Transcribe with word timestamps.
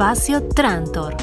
Espacio 0.00 0.42
Trantor. 0.42 1.14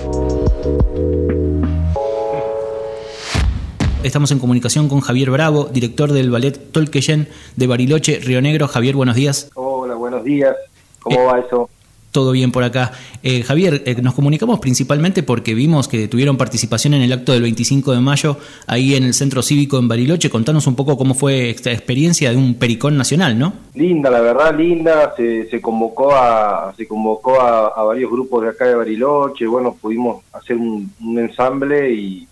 Estamos 4.03 4.29
en 4.29 4.37
comunicación 4.37 4.87
con 4.87 4.99
Javier 4.99 5.31
Bravo, 5.31 5.63
director 5.63 6.11
del 6.11 6.29
ballet 6.29 6.71
Tolkeyen 6.71 7.27
de 7.55 7.65
Bariloche, 7.65 8.19
Río 8.19 8.39
Negro. 8.39 8.67
Javier, 8.67 8.95
buenos 8.95 9.15
días. 9.15 9.49
Hola, 9.55 9.95
buenos 9.95 10.23
días. 10.23 10.55
¿Cómo 10.99 11.25
va 11.25 11.39
eso? 11.39 11.71
Todo 12.17 12.31
bien 12.31 12.51
por 12.51 12.63
acá. 12.63 12.93
Eh, 13.21 13.43
Javier, 13.43 13.83
eh, 13.85 13.95
nos 14.01 14.15
comunicamos 14.15 14.59
principalmente 14.59 15.21
porque 15.21 15.53
vimos 15.53 15.87
que 15.87 16.07
tuvieron 16.07 16.35
participación 16.35 16.95
en 16.95 17.03
el 17.03 17.13
acto 17.13 17.31
del 17.31 17.43
25 17.43 17.91
de 17.91 17.99
mayo 17.99 18.37
ahí 18.65 18.95
en 18.95 19.03
el 19.03 19.13
Centro 19.13 19.43
Cívico 19.43 19.77
en 19.77 19.87
Bariloche. 19.87 20.31
Contanos 20.31 20.65
un 20.65 20.75
poco 20.75 20.97
cómo 20.97 21.13
fue 21.13 21.51
esta 21.51 21.71
experiencia 21.71 22.31
de 22.31 22.37
un 22.37 22.55
pericón 22.55 22.97
nacional, 22.97 23.37
¿no? 23.37 23.53
Linda, 23.75 24.09
la 24.09 24.21
verdad, 24.21 24.57
linda. 24.57 25.13
Se, 25.15 25.61
convocó 25.61 26.15
a 26.15 26.73
se 26.75 26.87
convocó 26.87 27.39
a, 27.39 27.83
varios 27.83 28.09
grupos 28.09 28.41
de 28.41 28.49
acá 28.49 28.65
de 28.65 28.73
Bariloche. 28.73 29.45
Bueno, 29.45 29.77
pudimos 29.79 30.23
hacer 30.33 30.57
un, 30.57 30.91
ensamble 31.19 31.93
y, 31.93 32.27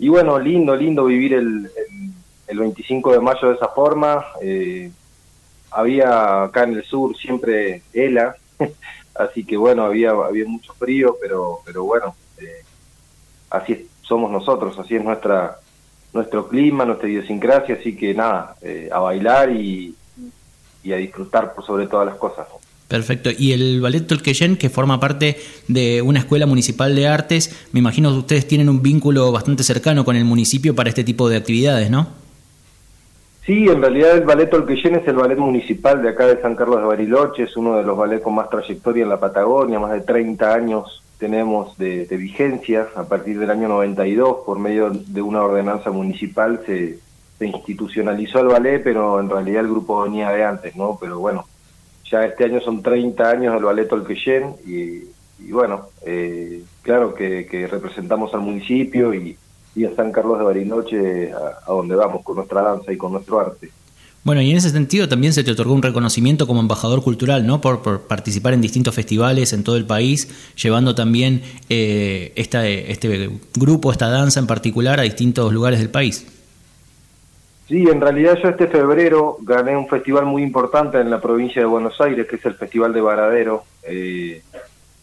y 0.00 0.08
bueno, 0.08 0.36
lindo, 0.36 0.74
lindo 0.74 1.04
vivir 1.04 1.34
el, 1.34 1.70
el, 2.48 2.58
25 2.58 3.12
de 3.12 3.20
mayo 3.20 3.50
de 3.50 3.54
esa 3.54 3.68
forma. 3.68 4.24
Eh, 4.42 4.90
había 5.70 6.42
acá 6.42 6.64
en 6.64 6.74
el 6.74 6.84
sur 6.84 7.16
siempre 7.16 7.82
ELA, 7.92 8.34
así 9.18 9.44
que 9.44 9.56
bueno, 9.56 9.84
había, 9.84 10.10
había 10.10 10.46
mucho 10.46 10.72
frío, 10.74 11.16
pero, 11.20 11.60
pero 11.64 11.84
bueno, 11.84 12.14
eh, 12.38 12.64
así 13.50 13.88
somos 14.02 14.30
nosotros, 14.30 14.78
así 14.78 14.96
es 14.96 15.04
nuestra 15.04 15.58
nuestro 16.12 16.48
clima, 16.48 16.84
nuestra 16.84 17.08
idiosincrasia, 17.08 17.76
así 17.78 17.94
que 17.94 18.14
nada, 18.14 18.56
eh, 18.62 18.88
a 18.90 19.00
bailar 19.00 19.50
y, 19.50 19.94
y, 20.82 20.92
a 20.92 20.96
disfrutar 20.96 21.54
por 21.54 21.64
sobre 21.64 21.86
todas 21.86 22.06
las 22.06 22.16
cosas. 22.16 22.46
Perfecto. 22.88 23.30
Y 23.36 23.52
el 23.52 23.80
Ballet 23.80 24.06
Tolkeyen, 24.06 24.56
que 24.56 24.70
forma 24.70 24.98
parte 24.98 25.36
de 25.68 26.00
una 26.02 26.20
escuela 26.20 26.46
municipal 26.46 26.94
de 26.94 27.06
artes, 27.06 27.66
me 27.72 27.80
imagino 27.80 28.10
que 28.12 28.18
ustedes 28.18 28.48
tienen 28.48 28.68
un 28.68 28.80
vínculo 28.80 29.30
bastante 29.32 29.62
cercano 29.62 30.04
con 30.04 30.16
el 30.16 30.24
municipio 30.24 30.74
para 30.74 30.88
este 30.88 31.04
tipo 31.04 31.28
de 31.28 31.36
actividades, 31.36 31.90
¿no? 31.90 32.25
Sí, 33.46 33.68
en 33.68 33.80
realidad 33.80 34.16
el 34.16 34.24
ballet 34.24 34.50
Tolqueyen 34.50 34.96
es 34.96 35.06
el 35.06 35.14
ballet 35.14 35.38
municipal 35.38 36.02
de 36.02 36.08
acá 36.08 36.26
de 36.26 36.42
San 36.42 36.56
Carlos 36.56 36.80
de 36.80 36.86
Bariloche, 36.86 37.44
es 37.44 37.56
uno 37.56 37.76
de 37.76 37.84
los 37.84 37.96
ballets 37.96 38.24
con 38.24 38.34
más 38.34 38.50
trayectoria 38.50 39.04
en 39.04 39.08
la 39.08 39.20
Patagonia, 39.20 39.78
más 39.78 39.92
de 39.92 40.00
30 40.00 40.52
años 40.52 41.00
tenemos 41.16 41.78
de, 41.78 42.08
vigencia, 42.10 42.88
a 42.96 43.04
partir 43.04 43.38
del 43.38 43.52
año 43.52 43.68
92, 43.68 44.38
por 44.44 44.58
medio 44.58 44.90
de 44.90 45.22
una 45.22 45.44
ordenanza 45.44 45.92
municipal 45.92 46.60
se, 46.66 46.98
institucionalizó 47.38 48.40
el 48.40 48.48
ballet, 48.48 48.82
pero 48.82 49.20
en 49.20 49.30
realidad 49.30 49.60
el 49.60 49.70
grupo 49.70 50.02
venía 50.02 50.30
de 50.30 50.42
antes, 50.42 50.74
¿no? 50.74 50.98
Pero 51.00 51.20
bueno, 51.20 51.46
ya 52.10 52.24
este 52.24 52.46
año 52.46 52.60
son 52.60 52.82
30 52.82 53.30
años 53.30 53.54
del 53.54 53.62
ballet 53.62 53.88
Tolqueyen 53.88 54.56
y, 54.66 55.04
y 55.38 55.52
bueno, 55.52 55.86
eh, 56.04 56.64
claro 56.82 57.14
que, 57.14 57.46
que 57.46 57.68
representamos 57.68 58.34
al 58.34 58.40
municipio 58.40 59.14
y 59.14 59.36
y 59.76 59.84
a 59.84 59.94
San 59.94 60.10
Carlos 60.10 60.38
de 60.38 60.44
Bariloche, 60.44 61.32
a, 61.32 61.70
donde 61.70 61.94
vamos 61.94 62.24
con 62.24 62.36
nuestra 62.36 62.62
danza 62.62 62.92
y 62.92 62.96
con 62.96 63.12
nuestro 63.12 63.38
arte. 63.38 63.70
Bueno, 64.24 64.42
y 64.42 64.50
en 64.50 64.56
ese 64.56 64.70
sentido 64.70 65.08
también 65.08 65.32
se 65.32 65.44
te 65.44 65.52
otorgó 65.52 65.72
un 65.74 65.82
reconocimiento 65.82 66.48
como 66.48 66.60
embajador 66.60 67.02
cultural, 67.02 67.46
¿no? 67.46 67.60
Por, 67.60 68.00
participar 68.08 68.54
en 68.54 68.60
distintos 68.60 68.94
festivales 68.94 69.52
en 69.52 69.62
todo 69.62 69.76
el 69.76 69.84
país, 69.84 70.52
llevando 70.60 70.96
también 70.96 71.42
eh, 71.68 72.32
esta, 72.34 72.66
este 72.66 73.30
grupo, 73.54 73.92
esta 73.92 74.08
danza 74.08 74.40
en 74.40 74.48
particular, 74.48 74.98
a 74.98 75.04
distintos 75.04 75.52
lugares 75.52 75.78
del 75.78 75.90
país. 75.90 76.26
Sí, 77.68 77.84
en 77.88 78.00
realidad 78.00 78.38
yo 78.40 78.48
este 78.48 78.68
febrero 78.68 79.38
gané 79.40 79.76
un 79.76 79.88
festival 79.88 80.24
muy 80.24 80.42
importante 80.42 81.00
en 81.00 81.10
la 81.10 81.20
provincia 81.20 81.60
de 81.60 81.66
Buenos 81.66 82.00
Aires, 82.00 82.26
que 82.26 82.36
es 82.36 82.46
el 82.46 82.54
Festival 82.54 82.92
de 82.92 83.00
Varadero. 83.00 83.64
Eh, 83.82 84.42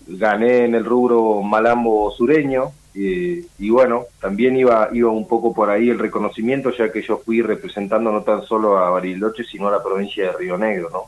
gané 0.07 0.66
en 0.66 0.75
el 0.75 0.85
rubro 0.85 1.41
Malambo 1.41 2.11
sureño, 2.11 2.71
y 2.95 3.69
bueno, 3.69 4.05
también 4.22 4.56
iba, 4.56 4.90
iba 4.94 5.09
un 5.09 5.28
poco 5.28 5.53
por 5.53 5.69
ahí 5.69 5.90
el 5.90 5.97
reconocimiento, 5.97 6.72
ya 6.72 6.91
que 6.91 7.01
yo 7.01 7.17
fui 7.17 7.41
representando 7.41 8.12
no 8.12 8.22
tan 8.22 8.44
solo 8.44 8.78
a 8.78 8.90
Bariloche, 8.91 9.44
sino 9.44 9.67
a 9.67 9.72
la 9.72 9.84
provincia 9.84 10.25
de 10.25 10.38
Río 10.38 10.57
Negro, 10.57 10.90
¿no? 10.91 11.03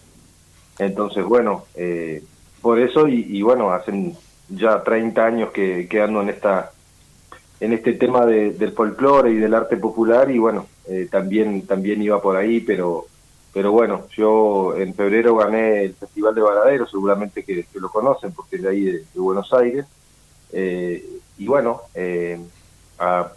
Entonces, 0.79 1.23
bueno, 1.23 1.65
eh, 1.75 2.23
por 2.61 2.79
eso, 2.79 3.07
y, 3.07 3.41
bueno, 3.43 3.71
hacen 3.71 4.15
ya 4.49 4.81
30 4.83 5.25
años 5.25 5.51
que, 5.51 5.87
que 5.87 6.01
ando 6.01 6.21
en 6.21 6.29
esta 6.29 6.71
en 7.59 7.73
este 7.73 7.93
tema 7.93 8.25
del 8.25 8.71
folclore 8.73 9.31
y 9.31 9.37
del 9.37 9.53
arte 9.53 9.77
popular 9.77 10.29
y 10.29 10.37
bueno 10.37 10.67
eh, 10.87 11.07
también 11.09 11.65
también 11.65 12.01
iba 12.01 12.21
por 12.21 12.35
ahí 12.35 12.59
pero 12.59 13.05
pero 13.53 13.71
bueno 13.71 14.07
yo 14.15 14.75
en 14.77 14.93
febrero 14.93 15.37
gané 15.37 15.85
el 15.85 15.93
festival 15.93 16.35
de 16.35 16.41
Varadero 16.41 16.85
seguramente 16.85 17.43
que, 17.43 17.65
lo 17.75 17.89
conocen 17.89 18.33
porque 18.33 18.57
es 18.57 18.61
de 18.63 18.69
ahí 18.69 18.81
de, 18.83 19.03
Buenos 19.15 19.53
Aires 19.53 19.85
eh, 20.51 21.03
y 21.37 21.47
bueno, 21.47 21.81
eh, 21.93 22.39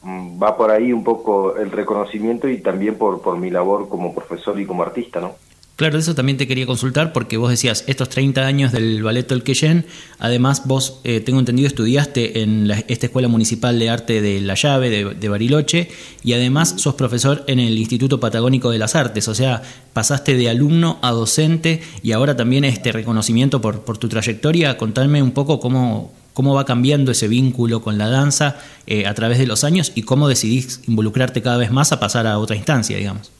mm, 0.03 0.43
va 0.43 0.57
por 0.57 0.71
ahí 0.71 0.93
un 0.93 1.05
poco 1.05 1.57
el 1.57 1.71
reconocimiento 1.71 2.49
y 2.49 2.59
también 2.59 2.97
por, 2.97 3.21
por 3.21 3.39
mi 3.39 3.51
labor 3.51 3.89
como 3.89 4.15
profesor 4.15 4.59
y 4.61 4.67
como 4.67 4.83
artista, 4.83 5.21
¿no? 5.21 5.35
Claro, 5.79 5.97
eso 5.97 6.13
también 6.17 6.37
te 6.37 6.49
quería 6.49 6.67
consultar 6.67 7.13
porque 7.13 7.37
vos 7.37 7.51
decías 7.51 7.85
estos 7.87 8.09
30 8.09 8.45
años 8.45 8.73
del 8.73 9.01
ballet 9.01 9.25
Tolkeyen, 9.25 9.87
además 10.19 10.63
vos, 10.67 11.01
eh, 11.05 11.21
tengo 11.21 11.39
entendido, 11.39 11.69
estudiaste 11.69 12.43
en 12.43 12.69
esta 12.89 13.07
Escuela 13.07 13.29
Municipal 13.29 13.79
de 13.79 13.89
Arte 13.89 14.21
de 14.21 14.41
La 14.41 14.55
Llave, 14.55 14.91
de, 14.91 15.29
Bariloche, 15.29 15.89
y 16.25 16.33
además 16.33 16.75
sos 16.79 16.97
profesor 16.97 17.45
en 17.47 17.61
el 17.61 17.79
Instituto 17.79 18.19
Patagónico 18.19 18.73
de 18.73 18.79
las 18.79 18.97
Artes, 18.97 19.29
o 19.29 19.37
sea, 19.37 19.63
pasaste 19.93 20.35
de 20.35 20.51
alumno 20.51 20.99
a 21.01 21.13
docente 21.13 21.81
y 22.03 22.11
ahora 22.11 22.35
también 22.35 22.65
este 22.65 22.91
reconocimiento 22.91 23.61
por, 23.61 23.83
por 23.83 23.99
tu 23.99 24.09
trayectoria. 24.09 24.77
Contadme 24.79 25.23
un 25.23 25.31
poco 25.31 25.61
cómo, 25.61 26.13
cómo 26.39 26.55
va 26.55 26.65
cambiando 26.65 27.11
ese 27.11 27.27
vínculo 27.27 27.83
con 27.83 27.99
la 27.99 28.09
danza 28.09 28.59
eh, 28.87 29.09
a 29.09 29.15
través 29.15 29.39
de 29.39 29.47
los 29.49 29.65
años 29.65 29.91
y 29.97 30.05
cómo 30.05 30.29
decidís 30.29 30.89
involucrarte 30.89 31.43
cada 31.43 31.57
vez 31.57 31.73
más 31.73 31.91
a 31.91 31.99
pasar 31.99 32.29
a 32.29 32.39
otra 32.39 32.55
instancia, 32.55 32.97
digamos. 32.97 33.33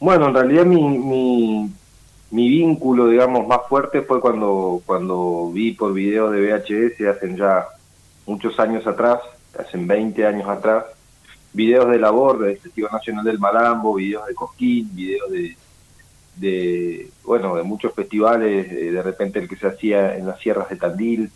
Bueno, 0.00 0.28
en 0.28 0.34
realidad 0.34 0.64
mi, 0.64 1.68
mi, 2.30 2.48
vínculo, 2.48 3.08
digamos, 3.08 3.46
más 3.46 3.68
fuerte 3.68 4.00
fue 4.00 4.18
cuando, 4.18 4.80
cuando 4.86 5.50
vi 5.52 5.72
por 5.72 5.92
videos 5.92 6.32
de 6.32 6.40
VHS 6.40 7.06
hacen 7.06 7.36
ya 7.36 7.66
muchos 8.24 8.58
años 8.58 8.86
atrás, 8.86 9.20
hacen 9.58 9.86
20 9.86 10.26
años 10.26 10.48
atrás, 10.48 10.86
videos 11.52 11.90
de 11.90 11.98
labor 11.98 12.38
del 12.38 12.56
Festival 12.56 12.92
Nacional 12.94 13.24
del 13.26 13.38
Malambo, 13.38 13.96
videos 13.96 14.26
de 14.26 14.34
Cosquín, 14.34 14.88
videos 14.94 15.30
de, 15.30 15.54
de 16.36 17.10
bueno, 17.24 17.56
de 17.56 17.62
muchos 17.62 17.92
festivales, 17.92 18.72
eh, 18.72 18.90
de 18.90 19.02
repente 19.02 19.38
el 19.38 19.50
que 19.50 19.56
se 19.56 19.66
hacía 19.66 20.16
en 20.16 20.26
las 20.26 20.40
sierras 20.40 20.70
de 20.70 20.76
Tandil, 20.76 21.30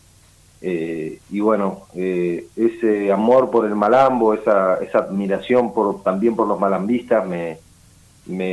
eh, 0.61 1.21
y 1.31 1.41
bueno, 1.41 1.83
eh, 1.95 2.47
ese 2.57 3.13
amor 3.13 3.51
por 3.51 3.65
el 3.67 3.77
malambo, 3.77 4.35
esa, 4.35 4.77
esa 4.77 4.99
admiración 4.99 5.73
por, 5.73 6.03
también 6.03 6.35
por 6.35 6.49
los 6.49 6.59
malambistas 6.59 7.27
me, 7.27 7.59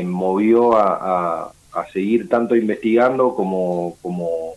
movió 0.04 0.78
a, 0.78 1.52
seguir 1.92 2.30
tanto 2.30 2.56
investigando 2.56 3.36
como, 3.36 3.98
como, 4.02 4.54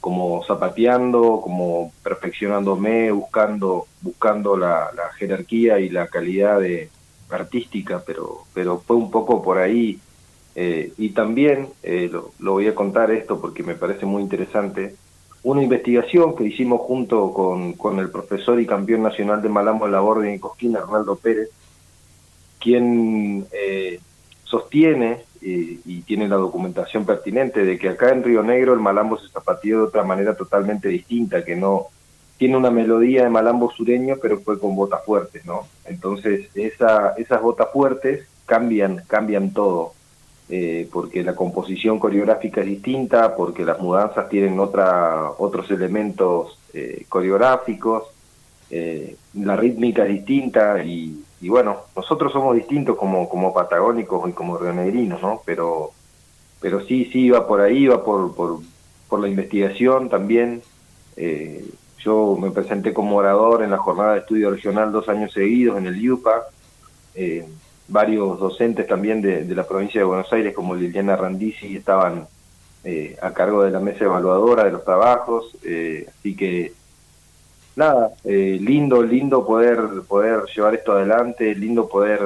como 0.00 0.42
zapateando, 0.44 1.40
como 1.42 1.92
perfeccionándome, 2.02 3.12
buscando, 3.12 3.86
buscando 4.00 4.56
la, 4.56 4.90
jerarquía 5.16 5.78
y 5.78 5.90
la 5.90 6.08
calidad 6.08 6.60
de, 6.60 6.90
artística, 7.30 8.02
pero, 8.06 8.44
pero 8.54 8.78
fue 8.78 8.96
un 8.96 9.10
poco 9.10 9.42
por 9.42 9.58
ahí. 9.58 10.00
Eh, 10.54 10.92
y 10.96 11.10
también, 11.10 11.68
lo, 12.10 12.30
lo 12.38 12.52
voy 12.52 12.66
a 12.66 12.74
contar 12.74 13.10
esto 13.10 13.40
porque 13.40 13.62
me 13.62 13.74
parece 13.74 14.06
muy 14.06 14.22
interesante, 14.22 14.96
una 15.46 15.62
investigación 15.62 16.34
que 16.34 16.42
hicimos 16.42 16.80
junto 16.80 17.32
con, 17.32 17.74
con 17.74 18.00
el 18.00 18.10
profesor 18.10 18.60
y 18.60 18.66
campeón 18.66 19.04
nacional 19.04 19.40
de 19.40 19.48
Malambo 19.48 19.86
en 19.86 19.92
la 19.92 20.02
Orden 20.02 20.34
y 20.34 20.40
Cosquín, 20.40 20.76
Arnaldo 20.76 21.14
Pérez, 21.14 21.50
quien 22.58 23.46
eh, 23.52 24.00
sostiene 24.42 25.20
y, 25.40 26.00
tiene 26.02 26.26
la 26.26 26.34
documentación 26.34 27.06
pertinente 27.06 27.64
de 27.64 27.78
que 27.78 27.90
acá 27.90 28.10
en 28.10 28.24
Río 28.24 28.42
Negro 28.42 28.74
el 28.74 28.80
malambo 28.80 29.20
se 29.20 29.28
zapateó 29.28 29.78
de 29.78 29.84
otra 29.84 30.02
manera 30.02 30.34
totalmente 30.34 30.88
distinta, 30.88 31.44
que 31.44 31.54
no 31.54 31.86
tiene 32.38 32.56
una 32.56 32.72
melodía 32.72 33.22
de 33.22 33.30
malambo 33.30 33.70
sureño, 33.70 34.16
pero 34.20 34.40
fue 34.40 34.58
con 34.58 34.74
botas 34.74 35.04
fuertes, 35.04 35.46
¿no? 35.46 35.68
Entonces 35.84 36.48
esa, 36.56 37.10
esas 37.18 37.40
botas 37.40 37.68
fuertes 37.72 38.26
cambian, 38.46 39.04
cambian 39.06 39.52
todo. 39.52 39.92
Eh, 40.48 40.88
porque 40.92 41.24
la 41.24 41.34
composición 41.34 41.98
coreográfica 41.98 42.60
es 42.60 42.68
distinta, 42.68 43.34
porque 43.34 43.64
las 43.64 43.80
mudanzas 43.80 44.28
tienen 44.28 44.60
otra, 44.60 45.32
otros 45.38 45.68
elementos 45.72 46.56
eh, 46.72 47.04
coreográficos, 47.08 48.04
eh, 48.70 49.16
la 49.34 49.56
rítmica 49.56 50.04
es 50.04 50.10
distinta 50.10 50.84
y, 50.84 51.24
bueno, 51.48 51.78
nosotros 51.96 52.32
somos 52.32 52.54
distintos 52.54 52.96
como, 52.96 53.28
como 53.28 53.52
patagónicos 53.52 54.30
y 54.30 54.32
como 54.32 54.56
rionegrinos, 54.56 55.20
¿no? 55.20 55.42
Pero, 55.44 55.90
pero 56.60 56.80
sí, 56.86 57.06
sí, 57.12 57.28
va 57.28 57.46
por 57.48 57.60
ahí, 57.60 57.88
va 57.88 58.04
por, 58.04 58.32
por, 58.32 58.60
por 59.08 59.18
la 59.18 59.28
investigación 59.28 60.08
también. 60.08 60.62
yo 61.98 62.36
me 62.40 62.52
presenté 62.52 62.94
como 62.94 63.16
orador 63.16 63.64
en 63.64 63.70
la 63.70 63.78
jornada 63.78 64.12
de 64.12 64.20
estudio 64.20 64.50
regional 64.50 64.92
dos 64.92 65.08
años 65.08 65.32
seguidos 65.32 65.76
en 65.78 65.86
el 65.86 66.00
IUPA. 66.00 66.44
Eh, 67.86 67.92
varios 67.92 68.38
docentes 68.38 68.86
también 68.86 69.22
de, 69.22 69.44
la 69.54 69.66
provincia 69.66 70.00
de 70.00 70.06
Buenos 70.06 70.32
Aires, 70.32 70.54
como 70.54 70.74
Liliana 70.74 71.16
Randisi, 71.16 71.76
estaban 71.76 72.26
eh, 72.84 73.16
a 73.20 73.32
cargo 73.32 73.62
de 73.62 73.70
la 73.70 73.80
mesa 73.80 74.04
evaluadora 74.04 74.64
de 74.64 74.72
los 74.72 74.84
trabajos, 74.84 75.56
eh, 75.64 76.06
así 76.08 76.36
que 76.36 76.72
nada, 77.74 78.12
eh, 78.24 78.58
lindo, 78.60 79.02
lindo 79.02 79.46
poder 79.46 79.78
poder 80.08 80.44
llevar 80.54 80.74
esto 80.74 80.92
adelante, 80.92 81.54
lindo 81.54 81.88
poder 81.88 82.20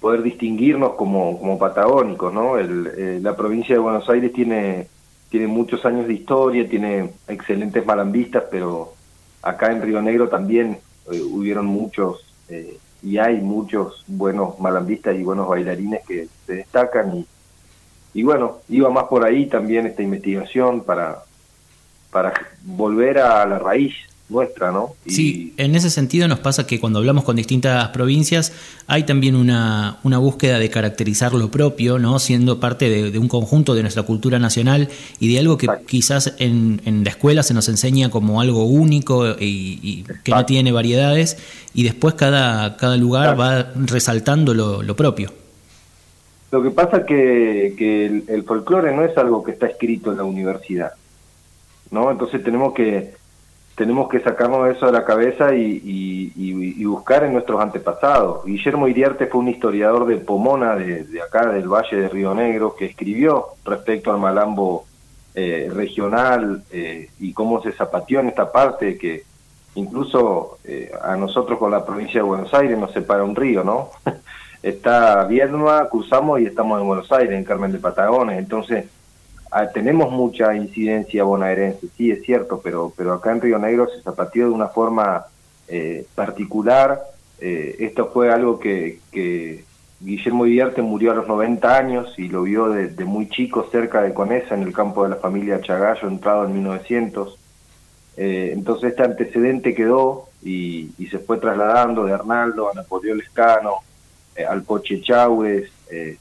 poder 0.00 0.22
distinguirnos 0.22 0.94
como, 0.94 1.38
como 1.38 1.58
patagónicos, 1.58 2.32
¿no? 2.32 2.56
la 2.56 3.36
provincia 3.36 3.74
de 3.74 3.80
Buenos 3.80 4.08
Aires 4.08 4.32
tiene 4.32 4.88
tiene 5.30 5.48
muchos 5.48 5.84
años 5.84 6.06
de 6.06 6.14
historia, 6.14 6.68
tiene 6.68 7.10
excelentes 7.26 7.84
malambistas, 7.84 8.44
pero 8.50 8.94
acá 9.42 9.72
en 9.72 9.82
Río 9.82 10.00
Negro 10.00 10.28
también 10.28 10.78
hubieron 11.08 11.66
muchos 11.66 12.24
y 13.04 13.18
hay 13.18 13.40
muchos 13.40 14.04
buenos 14.06 14.58
malambistas 14.58 15.14
y 15.16 15.22
buenos 15.22 15.46
bailarines 15.48 16.04
que 16.06 16.28
se 16.46 16.54
destacan 16.54 17.18
y 17.18 17.26
y 18.14 18.22
bueno, 18.22 18.58
iba 18.68 18.88
más 18.90 19.04
por 19.04 19.24
ahí 19.24 19.46
también 19.46 19.86
esta 19.86 20.02
investigación 20.02 20.82
para, 20.82 21.24
para 22.12 22.32
volver 22.62 23.18
a 23.18 23.44
la 23.44 23.58
raíz 23.58 23.94
nuestra, 24.28 24.72
¿no? 24.72 24.94
Sí, 25.06 25.52
en 25.58 25.74
ese 25.74 25.90
sentido 25.90 26.26
nos 26.28 26.38
pasa 26.38 26.66
que 26.66 26.80
cuando 26.80 26.98
hablamos 26.98 27.24
con 27.24 27.36
distintas 27.36 27.88
provincias 27.88 28.52
hay 28.86 29.04
también 29.04 29.36
una, 29.36 29.98
una 30.02 30.18
búsqueda 30.18 30.58
de 30.58 30.70
caracterizar 30.70 31.34
lo 31.34 31.50
propio, 31.50 31.98
¿no? 31.98 32.18
Siendo 32.18 32.58
parte 32.58 32.88
de, 32.88 33.18
un 33.18 33.28
conjunto 33.28 33.74
de 33.74 33.82
nuestra 33.82 34.04
cultura 34.04 34.38
nacional 34.38 34.88
y 35.20 35.32
de 35.32 35.38
algo 35.38 35.58
que 35.58 35.68
quizás 35.86 36.34
en, 36.38 36.80
en, 36.86 37.04
la 37.04 37.10
escuela 37.10 37.42
se 37.42 37.52
nos 37.52 37.68
enseña 37.68 38.10
como 38.10 38.40
algo 38.40 38.64
único 38.64 39.26
y, 39.38 40.04
que 40.24 40.32
no 40.32 40.46
tiene 40.46 40.72
variedades 40.72 41.36
y 41.74 41.82
después 41.82 42.14
cada, 42.14 42.76
cada 42.76 42.96
lugar 42.96 43.38
va 43.38 43.72
resaltando 43.74 44.54
lo, 44.54 44.82
lo 44.82 44.96
propio. 44.96 45.32
Lo 46.50 46.62
que 46.62 46.70
pasa 46.70 47.04
que, 47.04 47.74
que 47.76 48.06
el, 48.06 48.44
folclore 48.44 48.94
no 48.94 49.04
es 49.04 49.18
algo 49.18 49.42
que 49.42 49.50
está 49.50 49.66
escrito 49.66 50.12
en 50.12 50.18
la 50.18 50.24
universidad, 50.24 50.92
¿no? 51.90 52.10
Entonces 52.12 52.42
tenemos 52.44 52.72
que 52.72 53.12
tenemos 53.74 54.08
que 54.08 54.20
sacarnos 54.20 54.68
eso 54.68 54.86
de 54.86 54.92
la 54.92 55.04
cabeza 55.04 55.54
y, 55.54 56.84
buscar 56.84 57.24
en 57.24 57.32
nuestros 57.32 57.60
antepasados. 57.60 58.44
Guillermo 58.44 58.86
Iriarte 58.86 59.26
fue 59.26 59.40
un 59.40 59.48
historiador 59.48 60.06
de 60.06 60.16
Pomona, 60.16 60.76
de, 60.76 61.20
acá, 61.20 61.48
del 61.48 61.68
Valle 61.68 61.96
de 61.96 62.08
Río 62.08 62.34
Negro, 62.34 62.76
que 62.76 62.86
escribió 62.86 63.46
respecto 63.64 64.12
al 64.12 64.20
malambo 64.20 64.84
eh, 65.34 65.68
regional 65.74 66.62
eh, 66.70 67.10
y 67.18 67.32
cómo 67.32 67.60
se 67.62 67.72
zapateó 67.72 68.20
en 68.20 68.28
esta 68.28 68.52
parte, 68.52 68.96
que 68.96 69.24
incluso 69.74 70.58
eh, 70.64 70.92
a 71.02 71.16
nosotros 71.16 71.58
con 71.58 71.72
la 71.72 71.84
provincia 71.84 72.20
de 72.20 72.28
Buenos 72.28 72.54
Aires 72.54 72.78
nos 72.78 72.92
separa 72.92 73.24
un 73.24 73.34
río, 73.34 73.64
¿no? 73.64 73.90
está 74.62 75.24
Viedma, 75.24 75.88
cruzamos 75.88 76.40
y 76.40 76.46
estamos 76.46 76.80
en 76.80 76.86
Buenos 76.86 77.10
Aires, 77.10 77.36
en 77.36 77.44
Carmen 77.44 77.72
de 77.72 77.78
Patagones. 77.78 78.38
Entonces, 78.38 78.86
ah, 79.54 79.68
tenemos 79.72 80.10
mucha 80.10 80.54
incidencia 80.54 81.24
bonaerense, 81.24 81.88
sí, 81.96 82.10
es 82.10 82.22
cierto, 82.22 82.60
pero, 82.62 82.92
pero 82.96 83.12
acá 83.14 83.32
en 83.32 83.40
Río 83.40 83.58
Negro 83.58 83.88
se 83.88 84.02
zapateó 84.02 84.46
de 84.48 84.52
una 84.52 84.68
forma 84.68 85.24
eh, 85.68 86.06
particular. 86.14 87.02
Eh, 87.40 87.76
esto 87.80 88.10
fue 88.12 88.32
algo 88.32 88.58
que, 88.58 88.98
que 89.10 89.64
Guillermo 90.00 90.44
Viviarte 90.44 90.82
murió 90.82 91.12
a 91.12 91.14
los 91.14 91.26
90 91.26 91.76
años 91.76 92.18
y 92.18 92.28
lo 92.28 92.42
vio 92.42 92.68
de, 92.68 93.04
muy 93.04 93.28
chico 93.28 93.66
cerca 93.70 94.02
de 94.02 94.12
Conesa, 94.12 94.54
en 94.54 94.62
el 94.62 94.72
campo 94.72 95.04
de 95.04 95.10
la 95.10 95.16
familia 95.16 95.60
Chagallo, 95.60 96.08
entrado 96.08 96.44
en 96.44 96.54
1900. 96.54 97.38
Eh, 98.16 98.50
entonces 98.52 98.90
este 98.90 99.02
antecedente 99.02 99.74
quedó 99.74 100.28
y, 100.42 100.90
y, 100.98 101.06
se 101.08 101.18
fue 101.18 101.38
trasladando 101.38 102.04
de 102.04 102.12
Arnaldo 102.12 102.70
a 102.70 102.74
Napoleón 102.74 103.18
Lescano, 103.18 103.78
eh, 104.36 104.44
al 104.44 104.62
Poche 104.62 105.00
Chávez, 105.00 105.70
eh, 105.90 106.18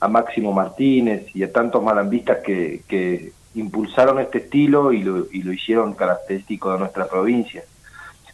a 0.00 0.08
Máximo 0.08 0.52
Martínez 0.52 1.26
y 1.34 1.42
a 1.42 1.52
tantos 1.52 1.82
malambistas 1.82 2.38
que, 2.44 2.82
que 2.86 3.32
impulsaron 3.54 4.20
este 4.20 4.38
estilo 4.38 4.92
y 4.92 5.02
lo, 5.02 5.26
y 5.32 5.42
lo 5.42 5.52
hicieron 5.52 5.94
característico 5.94 6.72
de 6.72 6.78
nuestra 6.78 7.08
provincia. 7.08 7.62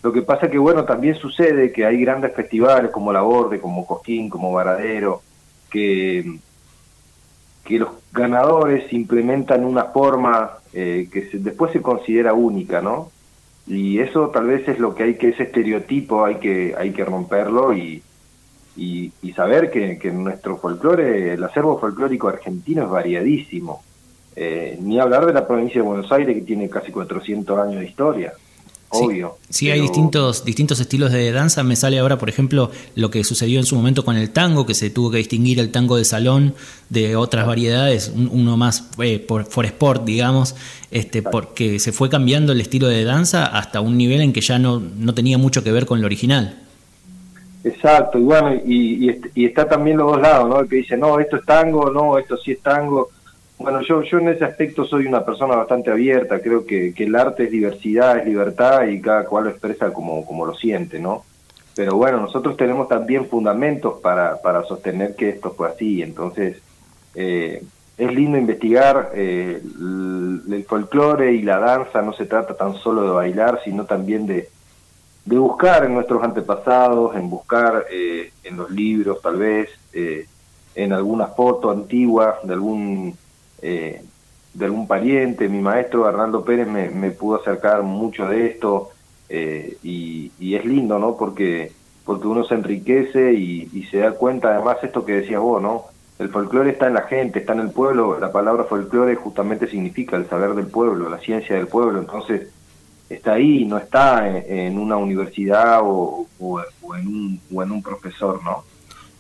Lo 0.03 0.13
que 0.13 0.23
pasa 0.23 0.51
que, 0.51 0.59
bueno, 0.59 0.85
también 0.85 1.15
sucede 1.15 1.71
que 1.71 1.87
hay 1.87 2.01
grandes 2.01 2.35
festivales 2.35 2.91
como 2.91 3.13
La 3.13 3.23
Borde, 3.23 3.61
como 3.61 3.87
Cosquín, 3.87 4.29
como 4.29 4.53
Varadero, 4.53 5.23
que, 5.71 6.39
que 7.65 7.79
los 7.79 7.91
ganadores 8.13 8.93
implementan 8.93 9.65
una 9.65 9.85
forma 9.85 10.59
eh, 10.73 11.09
que 11.13 11.31
después 11.35 11.73
se 11.73 11.81
considera 11.81 12.35
única, 12.35 12.81
¿no? 12.81 13.11
Y 13.65 14.01
eso 14.01 14.31
tal 14.31 14.49
vez 14.49 14.69
es 14.69 14.81
lo 14.81 14.93
que 14.97 15.05
hay 15.05 15.15
que, 15.15 15.29
ese 15.29 15.45
estereotipo 15.45 16.25
hay 16.25 16.37
que, 16.37 16.75
hay 16.77 16.91
que 16.91 17.05
romperlo 17.05 17.73
y, 17.73 18.03
y, 18.77 19.13
saber 19.35 19.71
que, 19.71 19.99
que, 19.99 20.11
nuestro 20.11 20.57
folclore, 20.57 21.35
el 21.35 21.45
acervo 21.45 21.79
folclórico 21.79 22.29
argentino 22.29 22.85
es 22.85 22.91
variadísimo. 22.91 23.83
Eh, 24.35 24.79
ni 24.81 24.99
hablar 24.99 25.27
de 25.27 25.35
la 25.35 25.47
provincia 25.47 25.83
de 25.83 25.87
Buenos 25.87 26.11
Aires 26.11 26.35
que 26.35 26.43
tiene 26.43 26.69
casi 26.69 26.91
400 26.91 27.59
años 27.59 27.81
de 27.81 27.87
historia. 27.87 28.33
Obvio. 28.95 29.39
Sí, 29.49 29.71
hay 29.71 29.81
distintos, 29.81 30.45
distintos 30.45 30.79
estilos 30.79 31.13
de 31.13 31.33
danza. 31.33 31.63
Me 31.63 31.77
sale 31.77 31.99
ahora, 31.99 32.19
por 32.19 32.29
ejemplo, 32.29 32.71
lo 32.95 33.11
que 33.11 33.25
sucedió 33.25 33.59
en 33.59 33.65
su 33.65 33.75
momento 33.75 34.05
con 34.05 34.17
el 34.17 34.31
tango, 34.31 34.67
que 34.67 34.75
se 34.75 34.91
tuvo 34.91 35.11
que 35.11 35.17
distinguir 35.17 35.59
el 35.61 35.71
tango 35.71 35.97
de 35.97 36.05
salón 36.05 36.55
de 36.91 37.17
otras 37.17 37.47
variedades, 37.47 38.13
uno 38.15 38.59
más 38.59 38.91
eh, 38.99 39.19
por, 39.19 39.47
for 39.47 39.65
sport, 39.65 40.05
digamos, 40.05 40.55
este, 40.91 41.23
porque 41.23 41.79
se 41.79 41.93
fue 41.93 42.11
cambiando 42.11 42.53
el 42.53 42.61
estilo 42.61 42.87
de 42.87 43.05
danza 43.05 43.47
hasta 43.47 43.81
un 43.81 43.97
nivel 43.97 44.21
en 44.21 44.35
que 44.35 44.43
ya 44.43 44.59
no, 44.59 44.79
no 44.81 45.15
tenía 45.15 45.39
mucho 45.39 45.65
que 45.65 45.73
ver 45.73 45.87
con 45.87 46.03
lo 46.03 46.07
original. 46.07 46.62
Exacto, 47.65 48.19
y 48.19 48.23
bueno, 48.23 48.55
y, 48.55 49.21
y, 49.35 49.45
está 49.47 49.69
también 49.69 49.97
los 49.97 50.13
dos 50.13 50.21
lados, 50.21 50.49
¿no? 50.49 50.61
El 50.61 50.69
que 50.69 50.77
dice, 50.77 50.97
no, 50.97 51.21
esto 51.21 51.37
es 51.37 51.45
tango, 51.45 51.91
no, 51.91 52.19
esto 52.19 52.37
sí 52.37 52.53
es 52.53 52.61
tango. 52.61 53.11
Bueno, 53.59 53.81
yo, 53.83 54.03
yo 54.03 54.19
en 54.19 54.29
ese 54.29 54.45
aspecto 54.45 54.85
soy 54.85 55.07
una 55.07 55.25
persona 55.25 55.55
bastante 55.55 55.93
abierta, 55.93 56.41
creo 56.41 56.67
que, 56.67 56.93
que 56.93 57.05
el 57.05 57.15
arte 57.15 57.45
es 57.45 57.53
diversidad, 57.53 58.19
es 58.19 58.27
libertad 58.27 58.89
y 58.89 59.01
cada 59.01 59.25
cual 59.25 59.45
lo 59.45 59.51
expresa 59.51 59.93
como, 59.93 60.27
como 60.27 60.45
lo 60.45 60.55
siente, 60.55 60.99
¿no? 60.99 61.25
Pero 61.77 61.97
bueno, 61.97 62.19
nosotros 62.19 62.57
tenemos 62.57 62.89
también 62.89 63.27
fundamentos 63.27 64.01
para, 64.01 64.43
para 64.43 64.65
sostener 64.65 65.15
que 65.15 65.29
esto 65.29 65.53
fue 65.53 65.69
así, 65.69 66.03
entonces 66.03 66.61
eh, 67.15 67.63
es 67.97 68.13
lindo 68.13 68.39
investigar 68.39 69.13
eh, 69.15 69.63
el, 69.63 70.43
el 70.51 70.65
folclore 70.65 71.33
y 71.33 71.43
la 71.43 71.61
danza, 71.61 72.03
no 72.03 72.13
se 72.13 72.27
trata 72.27 72.55
tan 72.57 72.75
solo 72.75 73.05
de 73.05 73.11
bailar, 73.11 73.61
sino 73.65 73.85
también 73.85 74.27
de 74.27 74.49
de 75.25 75.39
buscar 75.39 75.85
en 75.85 75.95
nuestros 75.95 76.23
antepasados, 76.23 77.15
en 77.15 77.31
buscar 77.31 77.87
eh, 77.91 78.33
en 78.43 78.57
los 78.57 78.71
libros 78.71 79.21
tal 79.23 79.37
vez, 79.37 79.71
eh, 79.93 80.27
en 80.75 80.93
alguna 80.93 81.29
foto 81.29 81.71
antigua 81.71 82.39
de 82.43 82.53
algún 82.53 83.17
eh, 83.61 84.03
de 84.55 84.65
algún 84.65 84.87
pariente. 84.87 85.49
Mi 85.49 85.61
maestro 85.61 86.07
Arnaldo 86.07 86.45
Pérez 86.45 86.67
me, 86.67 86.91
me 86.91 87.11
pudo 87.11 87.41
acercar 87.41 87.83
mucho 87.83 88.27
de 88.27 88.47
esto 88.47 88.91
y, 89.83 90.31
y, 90.39 90.55
es 90.57 90.65
lindo, 90.67 90.99
¿no? 90.99 91.17
Porque 91.17 91.73
porque 92.05 92.27
uno 92.27 92.45
se 92.45 92.55
enriquece 92.55 93.33
y, 93.33 93.71
y, 93.73 93.85
se 93.85 93.99
da 93.99 94.13
cuenta, 94.13 94.49
además 94.49 94.77
esto 94.83 95.07
que 95.07 95.15
decías 95.15 95.41
vos, 95.41 95.63
¿no? 95.63 95.85
El 96.19 96.29
folclore 96.29 96.71
está 96.71 96.87
en 96.87 96.95
la 96.95 97.03
gente, 97.03 97.39
está 97.39 97.53
en 97.55 97.61
el 97.61 97.71
pueblo. 97.71 98.19
La 98.21 98.31
palabra 98.31 98.65
folclore 98.65 99.15
justamente 99.17 99.69
significa 99.69 100.17
el 100.17 100.29
saber 100.29 100.55
del 100.55 100.67
pueblo, 100.67 101.09
la 101.09 101.19
ciencia 101.19 101.57
del 101.57 101.69
pueblo. 101.69 101.99
Entonces 101.99 102.49
está 103.15 103.35
ahí, 103.35 103.65
no 103.65 103.79
está 103.79 104.29
en, 104.29 104.79
una 104.79 104.97
universidad 104.97 105.81
o, 105.83 106.27
en 106.99 107.07
un, 107.07 107.41
o 107.53 107.63
en 107.63 107.73
un 107.73 107.83
profesor, 107.83 108.43
¿no? 108.43 108.65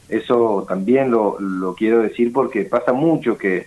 Eso 0.08 0.66
también 0.68 1.10
lo, 1.10 1.40
lo 1.40 1.74
quiero 1.74 2.02
decir 2.02 2.32
porque 2.32 2.64
pasa 2.64 2.92
mucho 2.92 3.38
que 3.38 3.66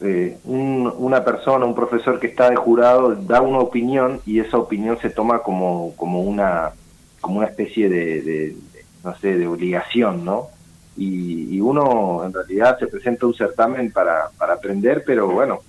eh, 0.00 0.38
una 0.44 1.24
persona, 1.24 1.64
un 1.64 1.74
profesor 1.74 2.18
que 2.18 2.26
está 2.26 2.50
de 2.50 2.56
jurado 2.56 3.14
da 3.14 3.40
una 3.40 3.58
opinión 3.58 4.20
y 4.26 4.40
esa 4.40 4.58
opinión 4.58 4.98
se 5.00 5.10
toma 5.10 5.38
como, 5.38 5.94
como, 5.96 6.20
una, 6.20 6.72
como 7.20 7.38
una 7.38 7.46
especie 7.46 7.88
de, 7.88 8.56
no 9.02 9.16
sé, 9.18 9.38
de 9.38 9.46
obligación, 9.46 10.24
¿no? 10.24 10.48
Y, 10.96 11.60
uno 11.60 12.22
en 12.24 12.32
realidad 12.32 12.78
se 12.78 12.86
presenta 12.86 13.26
un 13.26 13.34
certamen 13.34 13.90
para, 13.90 14.28
para 14.36 14.54
aprender, 14.54 15.02
pero 15.06 15.28
bueno, 15.28 15.60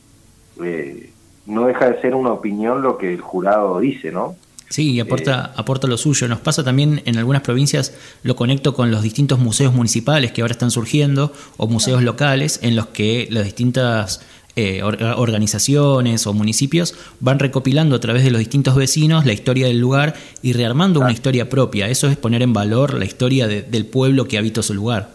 eh, 0.62 1.14
no 1.46 1.66
deja 1.66 1.92
de 1.92 2.02
ser 2.02 2.16
una 2.16 2.32
opinión 2.32 2.82
lo 2.82 2.98
que 2.98 3.14
el 3.14 3.22
jurado 3.22 3.80
dice, 3.80 4.12
¿no? 4.12 4.36
Sí, 4.70 4.94
y 4.94 5.00
aporta, 5.00 5.52
eh, 5.52 5.60
aporta 5.60 5.88
lo 5.88 5.98
suyo. 5.98 6.28
Nos 6.28 6.40
pasa 6.40 6.64
también 6.64 7.02
en 7.06 7.18
algunas 7.18 7.42
provincias, 7.42 7.94
lo 8.24 8.36
conecto 8.36 8.74
con 8.74 8.92
los 8.92 9.04
distintos 9.04 9.40
museos 9.40 9.74
municipales 9.74 10.32
que 10.32 10.42
ahora 10.42 10.54
están 10.54 10.72
surgiendo, 10.72 11.32
o 11.58 11.68
museos 11.68 12.02
locales, 12.02 12.60
en 12.64 12.76
los 12.76 12.88
que 12.88 13.28
las 13.30 13.46
distintas 13.46 14.26
eh, 14.58 14.82
organizaciones 14.84 16.26
o 16.26 16.34
municipios 16.34 16.96
van 17.20 17.40
recopilando 17.40 17.96
a 17.96 18.00
través 18.00 18.24
de 18.24 18.32
los 18.32 18.40
distintos 18.40 18.76
vecinos 18.76 19.26
la 19.26 19.34
historia 19.34 19.68
del 19.68 19.80
lugar 19.80 20.16
y 20.42 20.54
rearmando 20.54 21.02
una 21.02 21.12
historia 21.12 21.50
propia. 21.50 21.90
Eso 21.90 22.08
es 22.08 22.18
poner 22.18 22.42
en 22.42 22.54
valor 22.54 22.94
la 22.94 23.06
historia 23.06 23.48
del 23.48 23.86
pueblo 23.86 24.28
que 24.28 24.38
habita 24.38 24.64
su 24.64 24.74
lugar. 24.74 25.10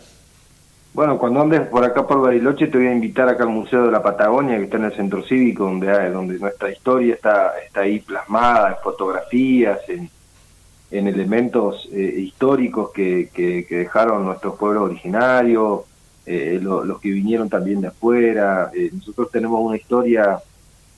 Bueno, 0.92 1.18
cuando 1.18 1.40
andes 1.40 1.60
por 1.68 1.84
acá 1.84 2.04
por 2.04 2.20
Bariloche 2.20 2.66
te 2.66 2.76
voy 2.76 2.88
a 2.88 2.92
invitar 2.92 3.28
acá 3.28 3.44
al 3.44 3.50
Museo 3.50 3.86
de 3.86 3.92
la 3.92 4.02
Patagonia, 4.02 4.56
que 4.58 4.64
está 4.64 4.76
en 4.76 4.84
el 4.86 4.92
Centro 4.92 5.22
Cívico, 5.22 5.64
donde, 5.64 6.10
donde 6.10 6.38
nuestra 6.38 6.70
historia 6.70 7.14
está, 7.14 7.52
está 7.64 7.82
ahí 7.82 8.00
plasmada 8.00 8.70
en 8.70 8.76
fotografías, 8.82 9.78
en, 9.88 10.10
elementos 10.90 11.88
eh, 11.92 12.00
históricos 12.00 12.90
que, 12.90 13.30
que, 13.32 13.64
dejaron 13.70 14.24
nuestros 14.24 14.56
pueblos 14.56 14.82
originarios, 14.84 15.82
los 16.26 17.00
que 17.00 17.10
vinieron 17.10 17.48
también 17.48 17.80
de 17.80 17.88
afuera. 17.88 18.70
nosotros 18.92 19.30
tenemos 19.30 19.60
una 19.60 19.76
historia 19.76 20.40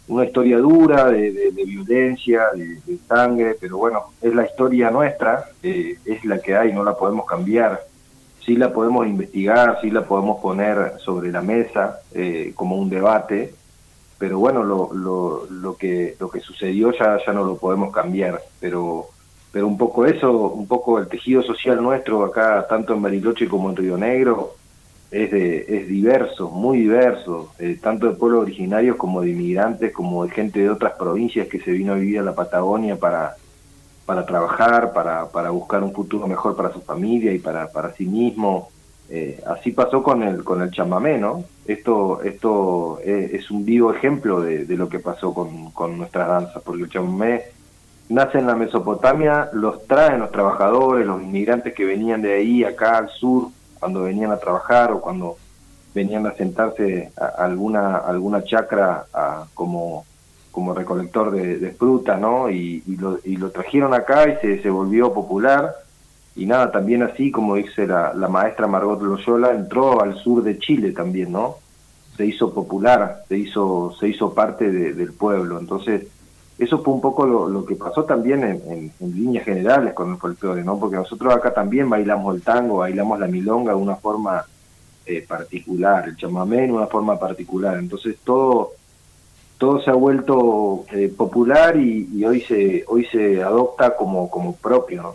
una 0.08 0.24
historia 0.24 0.58
dura 0.58 1.10
de, 1.10 1.52
violencia, 1.66 2.46
de, 2.54 2.98
sangre, 3.06 3.56
pero 3.60 3.76
bueno, 3.78 4.12
es 4.20 4.34
la 4.34 4.46
historia 4.46 4.90
nuestra, 4.90 5.44
es 5.62 6.24
la 6.24 6.38
que 6.38 6.56
hay, 6.56 6.72
no 6.72 6.82
la 6.82 6.96
podemos 6.96 7.26
cambiar 7.26 7.91
sí 8.44 8.56
la 8.56 8.72
podemos 8.72 9.06
investigar, 9.06 9.78
sí 9.80 9.90
la 9.90 10.04
podemos 10.04 10.40
poner 10.40 10.94
sobre 10.98 11.30
la 11.30 11.42
mesa 11.42 12.00
eh, 12.12 12.52
como 12.54 12.76
un 12.76 12.90
debate, 12.90 13.54
pero 14.18 14.38
bueno, 14.38 14.62
lo, 14.62 14.92
lo, 14.92 15.46
lo, 15.50 15.76
que, 15.76 16.16
lo 16.18 16.30
que 16.30 16.40
sucedió 16.40 16.92
ya, 16.92 17.18
ya 17.24 17.32
no 17.32 17.44
lo 17.44 17.56
podemos 17.56 17.92
cambiar, 17.92 18.40
pero, 18.60 19.06
pero 19.50 19.66
un 19.66 19.76
poco 19.76 20.06
eso, 20.06 20.30
un 20.50 20.66
poco 20.66 20.98
el 20.98 21.08
tejido 21.08 21.42
social 21.42 21.82
nuestro 21.82 22.24
acá, 22.24 22.66
tanto 22.68 22.94
en 22.94 23.02
Bariloche 23.02 23.48
como 23.48 23.70
en 23.70 23.76
Río 23.76 23.96
Negro, 23.96 24.54
es, 25.10 25.30
de, 25.30 25.66
es 25.68 25.88
diverso, 25.88 26.50
muy 26.50 26.78
diverso, 26.78 27.52
eh, 27.58 27.78
tanto 27.80 28.06
de 28.06 28.14
pueblos 28.14 28.42
originarios 28.42 28.96
como 28.96 29.20
de 29.20 29.30
inmigrantes, 29.30 29.92
como 29.92 30.24
de 30.24 30.30
gente 30.30 30.60
de 30.60 30.70
otras 30.70 30.94
provincias 30.94 31.48
que 31.48 31.60
se 31.60 31.70
vino 31.70 31.92
a 31.92 31.96
vivir 31.96 32.20
a 32.20 32.22
la 32.22 32.34
Patagonia 32.34 32.96
para 32.96 33.36
para 34.06 34.26
trabajar, 34.26 34.92
para, 34.92 35.28
para 35.28 35.50
buscar 35.50 35.82
un 35.82 35.92
futuro 35.92 36.26
mejor 36.26 36.56
para 36.56 36.72
su 36.72 36.80
familia 36.80 37.32
y 37.32 37.38
para, 37.38 37.70
para 37.70 37.92
sí 37.92 38.06
mismo. 38.06 38.70
Eh, 39.08 39.42
así 39.46 39.72
pasó 39.72 40.02
con 40.02 40.22
el, 40.22 40.42
con 40.42 40.62
el 40.62 40.70
chamamé, 40.70 41.18
¿no? 41.18 41.44
Esto, 41.66 42.22
esto 42.22 42.98
es, 43.04 43.50
un 43.50 43.64
vivo 43.64 43.92
ejemplo 43.92 44.40
de, 44.40 44.64
de, 44.64 44.76
lo 44.76 44.88
que 44.88 44.98
pasó 44.98 45.34
con, 45.34 45.70
con 45.72 45.98
nuestras 45.98 46.28
danzas, 46.28 46.62
porque 46.64 46.84
el 46.84 46.90
chamamé 46.90 47.42
nace 48.08 48.38
en 48.38 48.46
la 48.46 48.54
Mesopotamia, 48.54 49.50
los 49.52 49.86
traen 49.86 50.20
los 50.20 50.30
trabajadores, 50.30 51.06
los 51.06 51.22
inmigrantes 51.22 51.74
que 51.74 51.84
venían 51.84 52.22
de 52.22 52.34
ahí 52.34 52.64
acá 52.64 52.98
al 52.98 53.10
sur, 53.10 53.48
cuando 53.78 54.02
venían 54.02 54.32
a 54.32 54.38
trabajar 54.38 54.92
o 54.92 55.00
cuando 55.00 55.36
venían 55.94 56.26
a 56.26 56.32
sentarse 56.32 57.12
a 57.16 57.44
alguna, 57.44 57.98
alguna 57.98 58.42
chacra 58.44 59.06
a, 59.12 59.46
como 59.54 60.04
como 60.52 60.74
recolector 60.74 61.32
de, 61.32 61.70
fruta, 61.72 62.18
¿no? 62.18 62.50
Y, 62.50 62.82
lo, 62.98 63.18
y, 63.24 63.36
lo, 63.36 63.50
trajeron 63.50 63.94
acá 63.94 64.28
y 64.28 64.36
se, 64.36 64.62
se, 64.62 64.70
volvió 64.70 65.12
popular. 65.12 65.74
Y 66.36 66.46
nada, 66.46 66.70
también 66.70 67.02
así, 67.02 67.30
como 67.30 67.56
dice 67.56 67.86
la, 67.86 68.12
maestra 68.30 68.66
Margot 68.66 69.02
Loyola, 69.02 69.52
entró 69.52 70.00
al 70.02 70.16
sur 70.16 70.42
de 70.42 70.58
Chile 70.58 70.92
también, 70.92 71.32
¿no? 71.32 71.56
Se 72.16 72.26
hizo 72.26 72.52
popular, 72.52 73.24
se 73.28 73.38
hizo, 73.38 73.94
se 73.98 74.08
hizo 74.08 74.34
parte 74.34 74.70
del 74.70 75.12
pueblo. 75.14 75.58
Entonces, 75.58 76.06
eso 76.58 76.82
fue 76.82 76.94
un 76.94 77.00
poco 77.00 77.26
lo, 77.26 77.64
que 77.64 77.74
pasó 77.74 78.04
también 78.04 78.44
en, 78.44 78.92
en, 79.00 79.14
líneas 79.14 79.46
generales 79.46 79.94
con 79.94 80.12
el 80.12 80.18
folclore, 80.18 80.62
¿no? 80.62 80.78
Porque 80.78 80.96
nosotros 80.96 81.34
acá 81.34 81.54
también 81.54 81.88
bailamos 81.88 82.36
el 82.36 82.42
tango, 82.42 82.78
bailamos 82.78 83.18
la 83.18 83.26
milonga 83.26 83.72
de 83.72 83.78
una 83.78 83.96
forma 83.96 84.44
eh, 85.06 85.24
particular, 85.26 86.08
el 86.08 86.16
chamamé 86.16 86.66
de 86.66 86.72
una 86.72 86.86
forma 86.86 87.18
particular. 87.18 87.78
Entonces, 87.78 88.16
todo 88.22 88.72
todo 89.62 89.80
se 89.80 89.90
ha 89.90 89.94
vuelto 89.94 90.84
eh, 90.90 91.08
popular 91.16 91.76
y, 91.76 92.24
hoy 92.24 92.40
se 92.40 92.84
hoy 92.88 93.04
se 93.04 93.40
adopta 93.44 93.96
como 93.96 94.28
como 94.28 94.56
propio 94.56 95.14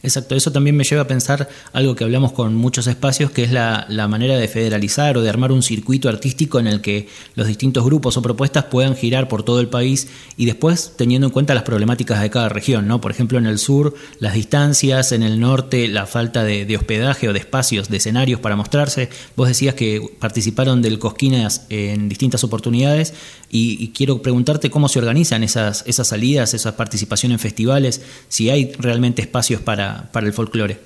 Exacto, 0.00 0.36
eso 0.36 0.52
también 0.52 0.76
me 0.76 0.84
lleva 0.84 1.02
a 1.02 1.06
pensar 1.08 1.48
algo 1.72 1.96
que 1.96 2.04
hablamos 2.04 2.30
con 2.30 2.54
muchos 2.54 2.86
espacios, 2.86 3.32
que 3.32 3.42
es 3.42 3.50
la, 3.50 3.86
manera 4.08 4.36
de 4.36 4.46
federalizar 4.46 5.18
o 5.18 5.22
de 5.22 5.28
armar 5.28 5.50
un 5.50 5.62
circuito 5.62 6.08
artístico 6.08 6.60
en 6.60 6.68
el 6.68 6.80
que 6.80 7.08
los 7.34 7.48
distintos 7.48 7.84
grupos 7.84 8.16
o 8.16 8.22
propuestas 8.22 8.64
puedan 8.66 8.94
girar 8.94 9.26
por 9.26 9.42
todo 9.42 9.60
el 9.60 9.68
país 9.68 10.08
y 10.36 10.46
después 10.46 10.92
teniendo 10.96 11.26
en 11.26 11.32
cuenta 11.32 11.52
las 11.52 11.64
problemáticas 11.64 12.22
de 12.22 12.30
cada 12.30 12.48
región, 12.48 12.86
¿no? 12.86 13.00
Por 13.00 13.10
ejemplo, 13.10 13.38
en 13.38 13.46
el 13.46 13.58
sur, 13.58 13.94
las 14.20 14.34
distancias, 14.34 15.10
en 15.10 15.24
el 15.24 15.40
norte, 15.40 15.88
la 15.88 16.06
falta 16.06 16.44
de, 16.44 16.76
hospedaje 16.76 17.28
o 17.28 17.32
de 17.32 17.40
espacios, 17.40 17.88
de 17.88 17.96
escenarios 17.96 18.38
para 18.38 18.54
mostrarse. 18.54 19.08
Vos 19.34 19.48
decías 19.48 19.74
que 19.74 20.00
participaron 20.20 20.80
del 20.80 21.00
Cosquinas 21.00 21.66
en 21.70 22.08
distintas 22.08 22.44
oportunidades 22.44 23.14
y, 23.50 23.88
quiero 23.88 24.22
preguntarte 24.22 24.70
cómo 24.70 24.88
se 24.88 25.00
organizan 25.00 25.42
esas, 25.42 25.82
esas 25.86 26.06
salidas, 26.06 26.54
esa 26.54 26.76
participación 26.76 27.32
en 27.32 27.38
festivales, 27.38 28.02
si 28.28 28.50
hay 28.50 28.72
realmente 28.78 29.22
espacios 29.22 29.60
para 29.60 29.87
para, 30.12 30.26
el 30.26 30.32
folclore? 30.32 30.78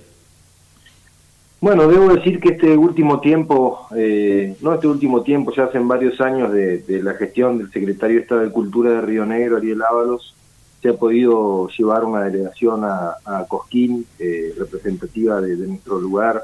Bueno, 1.60 1.86
debo 1.86 2.12
decir 2.12 2.40
que 2.40 2.50
este 2.50 2.76
último 2.76 3.20
tiempo, 3.20 3.86
eh, 3.94 4.56
no 4.60 4.74
este 4.74 4.88
último 4.88 5.22
tiempo, 5.22 5.52
ya 5.54 5.64
hacen 5.64 5.86
varios 5.86 6.20
años 6.20 6.52
de, 6.52 7.00
la 7.02 7.14
gestión 7.14 7.58
del 7.58 7.70
secretario 7.70 8.16
de 8.16 8.22
Estado 8.22 8.40
de 8.40 8.50
Cultura 8.50 8.90
de 8.90 9.00
Río 9.00 9.24
Negro, 9.24 9.58
Ariel 9.58 9.82
Ábalos, 9.82 10.34
se 10.80 10.88
ha 10.88 10.94
podido 10.94 11.68
llevar 11.68 12.04
una 12.04 12.24
delegación 12.24 12.82
a, 12.84 13.46
Cosquín, 13.46 14.04
eh, 14.18 14.52
representativa 14.58 15.40
de, 15.40 15.56
nuestro 15.56 16.00
lugar. 16.00 16.42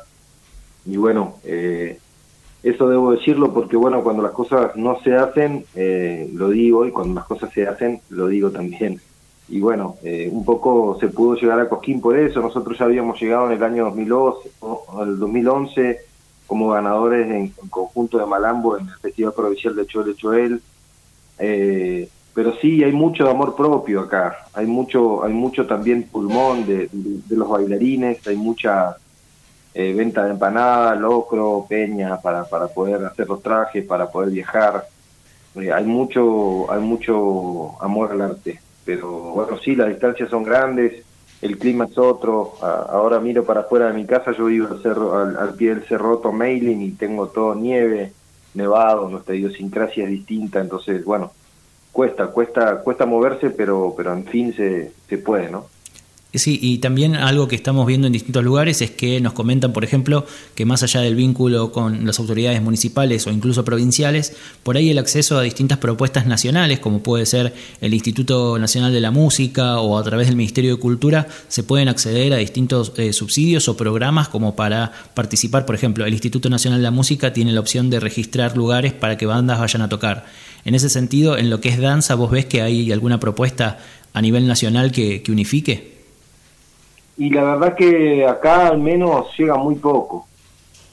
Y 0.86 0.96
bueno, 0.96 1.38
eh, 1.44 1.98
eso 2.62 2.88
debo 2.88 3.10
decirlo 3.10 3.52
porque 3.52 3.76
bueno, 3.76 4.04
cuando 4.04 4.22
las 4.22 4.32
cosas 4.32 4.76
no 4.76 5.00
se 5.02 5.16
hacen, 5.16 5.64
lo 6.32 6.50
digo, 6.50 6.86
y 6.86 6.92
cuando 6.92 7.14
las 7.16 7.24
cosas 7.24 7.52
se 7.52 7.66
hacen, 7.66 8.00
lo 8.10 8.28
digo 8.28 8.50
también 8.50 9.00
y 9.48 9.60
bueno, 9.60 9.96
eh, 10.02 10.28
un 10.30 10.44
poco 10.44 10.98
se 11.00 11.08
pudo 11.08 11.34
llegar 11.34 11.58
a 11.58 11.68
Cosquín 11.68 12.00
por 12.00 12.18
eso. 12.18 12.40
Nosotros 12.40 12.78
ya 12.78 12.84
habíamos 12.84 13.20
llegado 13.20 13.46
en 13.46 13.56
el 13.56 13.62
año 13.62 13.84
2012, 13.86 14.50
el 15.02 15.18
2011 15.18 16.00
como 16.46 16.70
ganadores 16.70 17.30
en, 17.30 17.48
conjunto 17.70 18.18
de 18.18 18.26
Malambo 18.26 18.78
en 18.78 18.88
el 18.88 18.94
Festival 18.96 19.32
Provincial 19.32 19.74
de 19.74 19.86
Choel 19.86 20.16
Choel. 20.16 20.62
Eh, 21.38 22.08
pero 22.34 22.54
sí, 22.60 22.84
hay 22.84 22.92
mucho 22.92 23.28
amor 23.28 23.56
propio 23.56 24.00
acá. 24.00 24.36
Hay 24.52 24.66
mucho, 24.66 25.24
hay 25.24 25.32
mucho 25.32 25.66
también 25.66 26.04
pulmón 26.04 26.66
de, 26.66 26.90
los 27.30 27.48
bailarines, 27.48 28.26
hay 28.26 28.36
mucha 28.36 28.96
eh, 29.74 29.94
venta 29.94 30.24
de 30.24 30.32
empanadas, 30.32 31.00
locro, 31.00 31.64
peña 31.68 32.20
para, 32.20 32.44
para 32.44 32.68
poder 32.68 33.04
hacer 33.04 33.26
los 33.28 33.42
trajes, 33.42 33.84
para 33.84 34.10
poder 34.10 34.30
viajar. 34.30 34.86
Eh, 35.54 35.72
hay 35.72 35.84
mucho, 35.84 36.70
hay 36.70 36.80
mucho 36.80 37.82
amor 37.82 38.12
al 38.12 38.20
arte 38.20 38.60
pero 38.88 39.06
bueno, 39.10 39.58
sí, 39.58 39.76
las 39.76 39.88
distancias 39.88 40.30
son 40.30 40.44
grandes, 40.44 41.04
el 41.42 41.58
clima 41.58 41.84
es 41.84 41.98
otro, 41.98 42.54
ahora 42.62 43.20
miro 43.20 43.44
para 43.44 43.60
afuera 43.60 43.88
de 43.88 43.92
mi 43.92 44.06
casa, 44.06 44.32
yo 44.32 44.46
vivo 44.46 44.66
al, 44.66 44.80
cerro, 44.80 45.14
al, 45.14 45.54
pie 45.56 45.74
del 45.74 45.84
cerroto 45.84 46.32
Mailing 46.32 46.80
y 46.80 46.92
tengo 46.92 47.28
todo 47.28 47.54
nieve, 47.54 48.14
nevado, 48.54 49.10
nuestra 49.10 49.34
idiosincrasia 49.34 50.04
es 50.04 50.10
distinta, 50.10 50.60
entonces 50.60 51.04
bueno, 51.04 51.32
cuesta, 51.92 52.28
cuesta, 52.28 52.80
cuesta 52.80 53.04
moverse, 53.04 53.50
pero, 53.50 53.92
pero 53.94 54.14
en 54.14 54.24
fin 54.24 54.54
se, 54.54 54.90
se 55.06 55.18
puede, 55.18 55.50
¿no? 55.50 55.66
Sí, 56.34 56.58
y 56.60 56.76
también 56.76 57.16
algo 57.16 57.48
que 57.48 57.56
estamos 57.56 57.86
viendo 57.86 58.06
en 58.06 58.12
distintos 58.12 58.44
lugares 58.44 58.82
es 58.82 58.90
que 58.90 59.18
nos 59.18 59.32
comentan, 59.32 59.72
por 59.72 59.82
ejemplo, 59.82 60.26
que 60.54 60.66
más 60.66 60.82
allá 60.82 61.00
del 61.00 61.14
vínculo 61.14 61.72
con 61.72 62.04
las 62.04 62.18
autoridades 62.18 62.60
municipales 62.60 63.26
o 63.26 63.30
incluso 63.30 63.64
provinciales, 63.64 64.34
por 64.62 64.76
ahí 64.76 64.90
el 64.90 64.98
acceso 64.98 65.38
a 65.38 65.42
distintas 65.42 65.78
propuestas 65.78 66.26
nacionales, 66.26 66.80
como 66.80 67.02
puede 67.02 67.24
ser 67.24 67.54
el 67.80 67.94
Instituto 67.94 68.58
Nacional 68.58 68.92
de 68.92 69.00
la 69.00 69.10
Música 69.10 69.80
o 69.80 69.96
a 69.96 70.02
través 70.02 70.26
del 70.26 70.36
Ministerio 70.36 70.76
de 70.76 70.80
Cultura, 70.80 71.28
se 71.48 71.62
pueden 71.62 71.88
acceder 71.88 72.34
a 72.34 72.36
distintos 72.36 72.92
eh, 72.98 73.14
subsidios 73.14 73.66
o 73.68 73.78
programas 73.78 74.28
como 74.28 74.54
para 74.54 74.92
participar. 75.14 75.64
Por 75.64 75.76
ejemplo, 75.76 76.04
el 76.04 76.12
Instituto 76.12 76.50
Nacional 76.50 76.80
de 76.80 76.84
la 76.84 76.90
Música 76.90 77.32
tiene 77.32 77.52
la 77.52 77.60
opción 77.60 77.88
de 77.88 78.00
registrar 78.00 78.54
lugares 78.54 78.92
para 78.92 79.16
que 79.16 79.24
bandas 79.24 79.60
vayan 79.60 79.80
a 79.80 79.88
tocar. 79.88 80.26
En 80.66 80.74
ese 80.74 80.90
sentido, 80.90 81.38
en 81.38 81.48
lo 81.48 81.62
que 81.62 81.70
es 81.70 81.80
danza, 81.80 82.16
¿vos 82.16 82.30
ves 82.30 82.44
que 82.44 82.60
hay 82.60 82.92
alguna 82.92 83.18
propuesta 83.18 83.78
a 84.12 84.20
nivel 84.20 84.46
nacional 84.46 84.92
que 84.92 85.22
unifique? 85.30 85.97
Y 87.18 87.30
la 87.30 87.42
verdad 87.42 87.74
que 87.74 88.24
acá 88.24 88.68
al 88.68 88.78
menos 88.78 89.26
llega 89.36 89.56
muy 89.56 89.74
poco, 89.74 90.28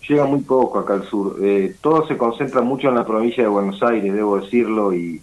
llega 0.09 0.25
muy 0.25 0.41
poco 0.41 0.79
acá 0.79 0.95
al 0.95 1.03
sur. 1.03 1.37
Eh, 1.41 1.75
todo 1.79 2.07
se 2.07 2.17
concentra 2.17 2.61
mucho 2.61 2.89
en 2.89 2.95
la 2.95 3.05
provincia 3.05 3.43
de 3.43 3.49
Buenos 3.49 3.81
Aires, 3.83 4.11
debo 4.11 4.39
decirlo, 4.39 4.91
y, 4.91 5.21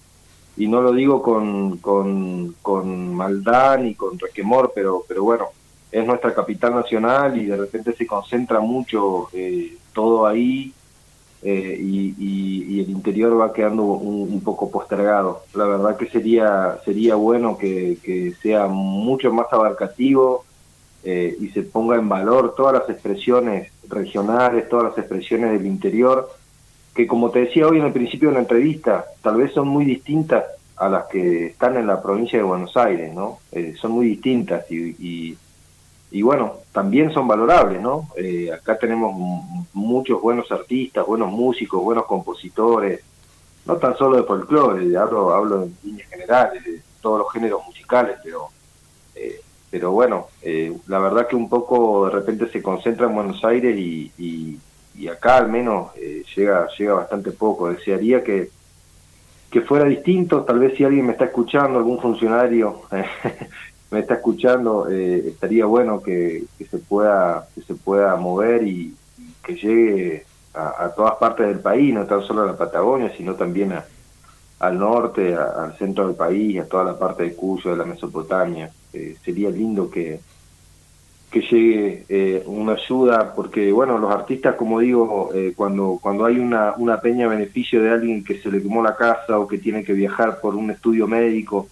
y 0.57 0.69
no 0.69 0.81
lo 0.81 0.93
digo 0.93 1.21
con, 1.21 1.79
con, 1.79 2.55
con 2.63 3.15
maldad 3.15 3.81
ni 3.81 3.97
con 3.97 4.17
resquemor, 4.17 4.71
pero, 4.73 5.05
pero 5.09 5.25
bueno, 5.25 5.47
es 5.91 6.07
nuestra 6.07 6.33
capital 6.33 6.77
nacional 6.77 7.37
y 7.37 7.47
de 7.47 7.57
repente 7.57 7.95
se 7.95 8.07
concentra 8.07 8.61
mucho 8.61 9.29
eh, 9.33 9.77
todo 9.93 10.25
ahí 10.25 10.73
eh, 11.43 11.77
y, 11.81 12.15
y, 12.17 12.81
el 12.81 12.91
interior 12.91 13.41
va 13.41 13.53
quedando 13.53 13.83
un, 13.83 14.33
un, 14.33 14.41
poco 14.41 14.71
postergado. 14.71 15.43
La 15.55 15.65
verdad 15.65 15.97
que 15.97 16.09
sería, 16.09 16.79
sería 16.85 17.17
bueno 17.17 17.59
que 17.59 18.35
sea 18.41 18.69
mucho 18.69 19.33
más 19.33 19.53
abarcativo 19.53 20.45
eh, 21.05 21.37
y 21.41 21.49
se 21.49 21.63
ponga 21.63 21.97
en 21.97 22.09
valor 22.09 22.55
todas 22.55 22.75
las 22.75 22.89
expresiones 22.89 23.73
regionales, 23.89 24.69
todas 24.69 24.91
las 24.91 24.99
expresiones 24.99 25.51
del 25.51 25.67
interior, 25.67 26.31
que 26.95 27.07
como 27.07 27.31
te 27.31 27.41
decía 27.41 27.67
hoy 27.67 27.79
en 27.79 27.87
el 27.87 27.93
principio 27.93 28.29
de 28.29 28.35
la 28.35 28.41
entrevista, 28.41 29.07
tal 29.21 29.37
vez 29.37 29.53
son 29.53 29.67
muy 29.67 29.85
distintas 29.85 30.45
a 30.77 30.89
las 30.89 31.07
que 31.07 31.47
están 31.47 31.77
en 31.77 31.87
la 31.87 32.01
provincia 32.01 32.39
de 32.39 32.45
Buenos 32.45 32.77
Aires, 32.77 33.13
¿no? 33.13 33.41
Eh, 33.51 33.75
son 33.81 33.93
muy 33.93 34.07
distintas 34.07 34.71
y, 34.71 35.37
y, 36.11 36.23
bueno, 36.23 36.59
también 36.73 37.13
son 37.13 37.27
valorables, 37.27 37.81
¿no? 37.81 38.09
Eh, 38.17 38.51
acá 38.53 38.79
tenemos 38.79 39.15
muchos 39.73 40.21
buenos 40.21 40.53
artistas, 40.53 41.07
buenos 41.07 41.33
músicos, 41.33 41.83
buenos 41.83 42.07
compositores, 42.07 43.01
no 43.67 43.77
tan 43.77 43.97
solo 43.97 44.19
de 44.19 44.25
folclore, 44.25 44.97
hablo, 44.97 45.33
hablo 45.33 45.65
en 45.65 45.77
líneas 45.83 46.09
generales, 46.11 46.65
de 46.65 46.81
todos 47.01 47.21
los 47.21 47.33
géneros 47.33 47.65
musicales, 47.67 48.17
pero 48.23 48.49
pero 49.73 49.91
bueno, 49.91 50.27
eh, 50.43 50.71
la 50.87 50.99
verdad 50.99 51.27
que 51.27 51.35
un 51.35 51.49
poco 51.49 52.05
de 52.05 52.13
repente 52.13 52.47
se 52.49 52.63
concentra 52.63 53.07
en 53.07 53.15
Buenos 53.15 53.43
Aires 53.43 53.75
y, 53.75 54.61
acá 55.11 55.39
al 55.39 55.49
menos 55.49 55.93
eh, 55.97 56.23
llega 56.37 56.69
llega 56.79 56.93
bastante 56.93 57.31
poco. 57.31 57.71
Desearía 57.71 58.23
que, 58.23 58.51
que 59.51 59.63
fuera 59.63 59.87
distinto, 59.87 60.43
tal 60.45 60.59
vez 60.59 60.77
si 60.77 60.85
alguien 60.85 61.07
me 61.07 61.13
está 61.13 61.25
escuchando, 61.25 61.79
algún 61.79 61.99
funcionario 62.03 62.83
me 63.91 64.01
está 64.01 64.15
escuchando, 64.15 64.91
eh, 64.91 65.29
estaría 65.29 65.65
bueno 65.65 66.03
que, 66.03 66.45
se 66.71 66.77
pueda 66.77 67.49
que 67.55 67.63
se 67.63 67.75
pueda 67.75 68.15
mover 68.17 68.67
y, 68.69 68.95
que 69.43 69.55
llegue 69.55 70.27
a, 70.53 70.91
todas 70.95 71.15
partes 71.15 71.49
del 71.49 71.61
país, 71.61 71.95
no 71.95 72.05
tan 72.05 72.23
solo 72.23 72.43
a 72.43 72.47
la 72.47 72.59
Patagonia, 72.59 73.11
sino 73.17 73.35
también 73.37 73.73
al 74.59 74.79
norte, 74.79 75.35
al 75.35 75.75
centro 75.79 76.07
del 76.07 76.15
país, 76.15 76.61
a 76.61 76.69
toda 76.69 76.85
la 76.85 76.99
parte 76.99 77.23
de 77.23 77.35
Cuyo, 77.35 77.71
de 77.71 77.77
la 77.79 77.87
Mesopotamia. 77.87 78.71
Eh, 78.93 79.17
sería 79.25 79.51
lindo 79.51 79.91
que, 79.91 80.21
que 81.33 81.41
llegue 81.41 82.05
eh, 82.11 82.43
una 82.45 82.75
ayuda, 82.75 83.35
porque 83.35 83.73
bueno, 83.73 83.97
los 83.97 84.13
artistas, 84.13 84.55
como 84.55 84.81
digo, 84.81 85.31
eh, 85.35 85.55
cuando, 85.57 85.99
cuando 86.01 86.27
hay 86.27 86.39
una, 86.39 86.75
una 86.77 87.01
peña 87.01 87.27
beneficio 87.27 87.83
de 87.83 87.91
alguien 87.91 88.23
que 88.23 88.39
se 88.39 88.51
le 88.51 88.61
quemó 88.61 88.83
la 88.83 88.95
casa 88.95 89.39
o 89.39 89.49
que 89.49 89.57
tiene 89.57 89.83
que 89.83 89.95
viajar 89.95 90.41
por 90.43 90.55
un 90.55 90.71
estudio 90.71 91.09
médico, 91.09 91.69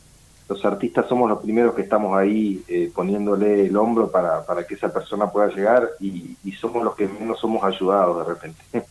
los 0.48 0.64
artistas 0.64 1.06
somos 1.06 1.28
los 1.28 1.40
primeros 1.40 1.74
que 1.74 1.82
estamos 1.82 2.16
ahí 2.16 2.64
eh, 2.68 2.90
poniéndole 2.92 3.66
el 3.66 3.76
hombro 3.76 4.10
para, 4.10 4.44
para 4.46 4.66
que 4.66 4.74
esa 4.74 4.90
persona 4.92 5.30
pueda 5.30 5.48
llegar 5.48 5.90
y, 6.00 6.36
somos 6.58 6.82
los 6.82 6.94
que 6.96 7.06
menos 7.06 7.38
somos 7.38 7.62
ayudados 7.62 8.26
de 8.26 8.32
repente. 8.32 8.62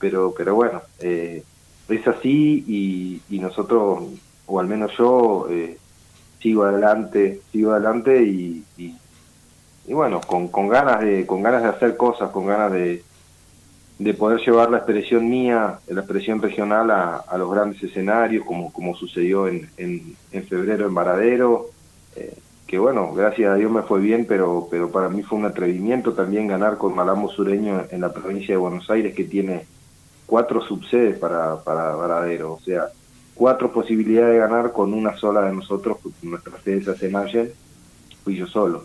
pero, 0.00 0.34
pero 0.36 0.54
bueno, 0.56 0.82
es 1.00 2.06
así 2.08 2.64
y, 2.66 3.22
y, 3.30 3.38
nosotros, 3.38 4.02
o 4.46 4.60
al 4.60 4.66
menos 4.66 4.92
yo, 4.98 5.48
sigo 6.40 6.64
adelante, 6.64 7.40
sigo 7.52 7.72
adelante 7.72 8.22
y 8.22 8.64
y 9.88 9.94
bueno, 9.94 10.20
con, 10.20 10.48
con, 10.48 10.68
ganas 10.68 11.00
de, 11.00 11.26
con 11.26 11.42
ganas 11.42 11.62
de 11.62 11.70
hacer 11.70 11.96
cosas, 11.96 12.30
con 12.30 12.46
ganas 12.46 12.70
de, 12.70 13.02
de 13.98 14.14
poder 14.14 14.38
llevar 14.40 14.70
la 14.70 14.76
expresión 14.78 15.28
mía, 15.28 15.78
la 15.88 16.00
expresión 16.00 16.42
regional 16.42 16.90
a, 16.90 17.38
los 17.38 17.50
grandes 17.50 17.82
escenarios, 17.82 18.44
como, 18.44 18.70
como 18.70 18.94
sucedió 18.94 19.48
en, 19.48 19.70
en, 19.78 20.14
en 20.30 20.44
febrero 20.44 20.86
en 20.86 20.94
Varadero, 20.94 21.70
eh, 22.16 22.36
que 22.66 22.78
bueno, 22.78 23.14
gracias 23.14 23.50
a 23.50 23.54
Dios 23.54 23.72
me 23.72 23.80
fue 23.80 23.98
bien, 24.00 24.26
pero, 24.28 24.68
pero 24.70 24.90
para 24.90 25.08
mí 25.08 25.22
fue 25.22 25.38
un 25.38 25.46
atrevimiento 25.46 26.12
también 26.12 26.48
ganar 26.48 26.76
con 26.76 26.94
Malambo 26.94 27.30
Sureño 27.30 27.86
en 27.90 28.02
la 28.02 28.12
provincia 28.12 28.52
de 28.52 28.58
Buenos 28.58 28.90
Aires, 28.90 29.14
que 29.14 29.24
tiene 29.24 29.64
cuatro 30.26 30.60
subsedes 30.60 31.18
para, 31.18 31.64
para 31.64 31.94
Varadero, 31.96 32.52
o 32.52 32.60
sea, 32.60 32.88
cuatro 33.38 33.72
posibilidades 33.72 34.32
de 34.34 34.38
ganar 34.40 34.72
con 34.72 34.92
una 34.92 35.16
sola 35.16 35.42
de 35.42 35.54
nosotros, 35.54 35.98
nuestra 36.22 36.60
sede 36.62 36.82
se 36.82 36.90
hace 36.90 37.06
en 37.06 37.52
fui 38.24 38.36
yo 38.36 38.46
solo. 38.48 38.84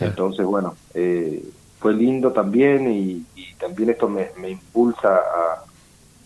Entonces, 0.00 0.46
bueno, 0.46 0.74
eh, 0.94 1.44
fue 1.78 1.92
lindo 1.92 2.32
también 2.32 2.90
y, 2.90 3.26
también 3.58 3.90
esto 3.90 4.08
me, 4.08 4.50
impulsa 4.50 5.16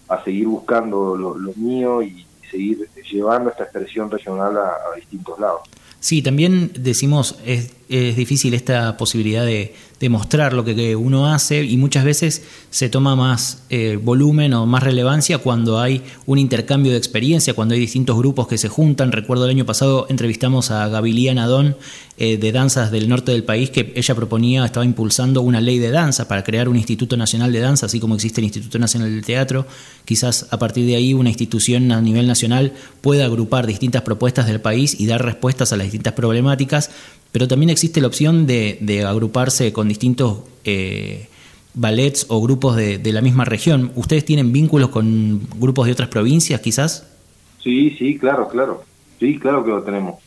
a, 0.09 0.15
a, 0.15 0.25
seguir 0.25 0.47
buscando 0.47 1.17
lo, 1.17 1.53
mío 1.57 2.01
y 2.01 2.25
seguir 2.49 2.89
llevando 3.11 3.51
esta 3.51 3.65
expresión 3.65 4.09
regional 4.09 4.57
a 4.57 4.95
distintos 4.97 5.41
lados. 5.41 5.63
Sí, 6.05 6.21
también 6.21 6.71
decimos, 6.79 7.41
es, 7.47 7.73
es 7.89 8.17
difícil 8.17 8.55
esta 8.55 8.97
posibilidad 8.97 9.45
de, 9.45 9.75
mostrar 10.05 10.53
lo 10.53 10.67
que 10.67 10.95
uno 10.97 11.33
hace 11.33 11.65
y 11.65 11.79
muchas 11.79 12.05
veces 12.05 12.43
se 12.69 12.91
toma 12.91 13.17
más 13.17 13.63
eh, 13.71 13.99
volumen 13.99 14.53
o 14.53 14.67
más 14.67 14.83
relevancia 14.83 15.39
cuando 15.39 15.81
hay 15.81 16.03
un 16.27 16.37
intercambio 16.37 16.93
de 16.93 16.99
experiencia, 16.99 17.55
cuando 17.55 17.73
hay 17.73 17.81
distintos 17.81 18.15
grupos 18.19 18.47
que 18.47 18.59
se 18.59 18.69
juntan. 18.69 19.13
Recuerdo 19.13 19.47
el 19.47 19.53
año 19.53 19.65
pasado 19.65 20.07
entrevistamos 20.11 20.71
a 20.71 20.89
Gabilia 20.89 21.33
Nadón 21.33 21.79
eh, 22.19 22.37
de 22.37 22.53
Danzas 22.53 22.91
del 22.91 23.09
Norte 23.09 23.33
del 23.33 23.45
país 23.45 23.71
que 23.71 23.95
ella 23.97 24.15
proponía, 24.15 24.67
estaba 24.67 24.85
impulsando 24.85 25.41
una 25.41 25.63
ley 25.63 25.79
de 25.79 25.91
danza 25.91 26.29
para 26.29 26.45
crear 26.45 26.69
un 26.69 26.77
Instituto 26.77 27.17
Nacional 27.17 27.51
de 27.51 27.61
Danza, 27.61 27.87
así 27.87 27.99
como 27.99 28.15
existe 28.15 28.43
el 28.43 28.45
Instituto 28.45 28.79
Nacional 28.79 29.11
del 29.11 29.25
Teatro. 29.25 29.67
Quizás 30.05 30.49
a 30.51 30.59
partir 30.59 30.87
de 30.87 30.97
ahí 30.97 31.15
una 31.15 31.31
institución 31.31 31.91
a 31.93 32.01
nivel 32.03 32.27
nacional 32.27 32.75
pueda 33.01 33.25
agrupar 33.25 33.67
distintas 33.67 34.03
propuestas 34.03 34.47
del 34.47 34.61
país 34.61 35.01
y 35.01 35.07
dar 35.07 35.25
respuestas 35.25 35.73
a 35.73 35.77
las 35.77 35.87
distintas 35.87 36.13
problemáticas, 36.13 36.91
pero 37.35 37.49
también 37.49 37.69
existe 37.69 38.01
la 38.01 38.07
opción 38.07 38.47
de, 38.47 39.05
agruparse 39.05 39.73
con 39.73 39.89
distintos 39.89 40.45
eh, 40.65 41.27
ballets 41.75 42.27
o 42.29 42.41
grupos 42.41 42.77
de, 42.77 43.01
la 43.13 43.23
misma 43.23 43.45
región. 43.45 43.91
¿Ustedes 43.97 44.25
tienen 44.25 44.53
vínculos 44.53 44.91
con 44.91 45.41
grupos 45.57 45.87
de 45.87 45.93
otras 45.95 46.11
provincias 46.11 46.61
quizás? 46.61 47.13
Sí, 47.61 47.91
sí, 47.99 48.19
claro, 48.19 48.47
claro. 48.47 48.85
Sí, 49.19 49.41
claro 49.41 49.65
que 49.65 49.71
lo 49.73 49.83
tenemos. 49.83 50.23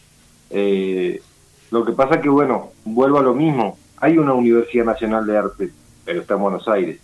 Eh, 0.49 1.21
lo 1.71 1.85
que 1.85 1.93
pasa 1.93 2.19
que, 2.19 2.27
bueno, 2.27 2.71
vuelvo 2.83 3.19
a 3.19 3.23
lo 3.23 3.33
mismo. 3.33 3.77
Hay 4.01 4.17
una 4.17 4.33
Universidad 4.33 4.83
Nacional 4.83 5.25
de 5.25 5.37
Arte, 5.37 5.69
pero 6.03 6.19
está 6.19 6.33
en 6.33 6.41
Buenos 6.41 6.67
Aires. 6.67 6.99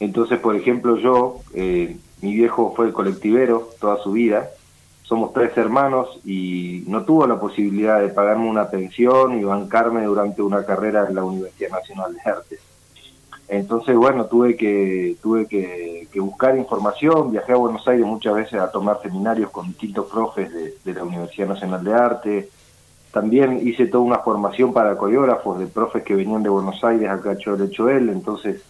Entonces, 0.00 0.38
por 0.38 0.56
ejemplo, 0.56 0.96
yo, 0.96 1.42
eh, 1.52 1.98
mi 2.22 2.32
viejo 2.32 2.72
fue 2.74 2.86
el 2.86 2.94
colectivero 2.94 3.72
toda 3.78 4.02
su 4.02 4.12
vida, 4.12 4.48
somos 5.04 5.34
tres 5.34 5.56
hermanos 5.56 6.18
y 6.24 6.82
no 6.88 7.04
tuvo 7.04 7.26
la 7.26 7.38
posibilidad 7.38 8.00
de 8.00 8.08
pagarme 8.08 8.48
una 8.48 8.70
pensión 8.70 9.38
y 9.38 9.44
bancarme 9.44 10.02
durante 10.04 10.42
una 10.42 10.64
carrera 10.64 11.06
en 11.06 11.14
la 11.14 11.24
Universidad 11.24 11.70
Nacional 11.70 12.14
de 12.14 12.30
Arte. 12.30 12.58
Entonces, 13.46 13.94
bueno, 13.94 14.24
tuve 14.24 14.56
que 14.56 15.16
tuve 15.22 15.46
que, 15.46 16.08
buscar 16.18 16.56
información, 16.56 17.30
viajé 17.30 17.52
a 17.52 17.56
Buenos 17.56 17.86
Aires 17.86 18.06
muchas 18.06 18.34
veces 18.34 18.54
a 18.54 18.70
tomar 18.70 19.02
seminarios 19.02 19.50
con 19.50 19.66
distintos 19.66 20.06
profes 20.10 20.50
de, 20.52 20.94
la 20.94 21.04
Universidad 21.04 21.48
Nacional 21.48 21.84
de 21.84 21.92
Arte. 21.92 22.48
También 23.12 23.60
hice 23.68 23.86
toda 23.86 24.04
una 24.04 24.18
formación 24.20 24.72
para 24.72 24.96
coreógrafos 24.96 25.58
de 25.58 25.66
profes 25.66 26.02
que 26.02 26.14
venían 26.14 26.42
de 26.42 26.48
Buenos 26.48 26.82
Aires 26.82 27.10
acá 27.10 27.32
a 27.32 27.36
Cholechoel, 27.36 28.08
entonces 28.08 28.62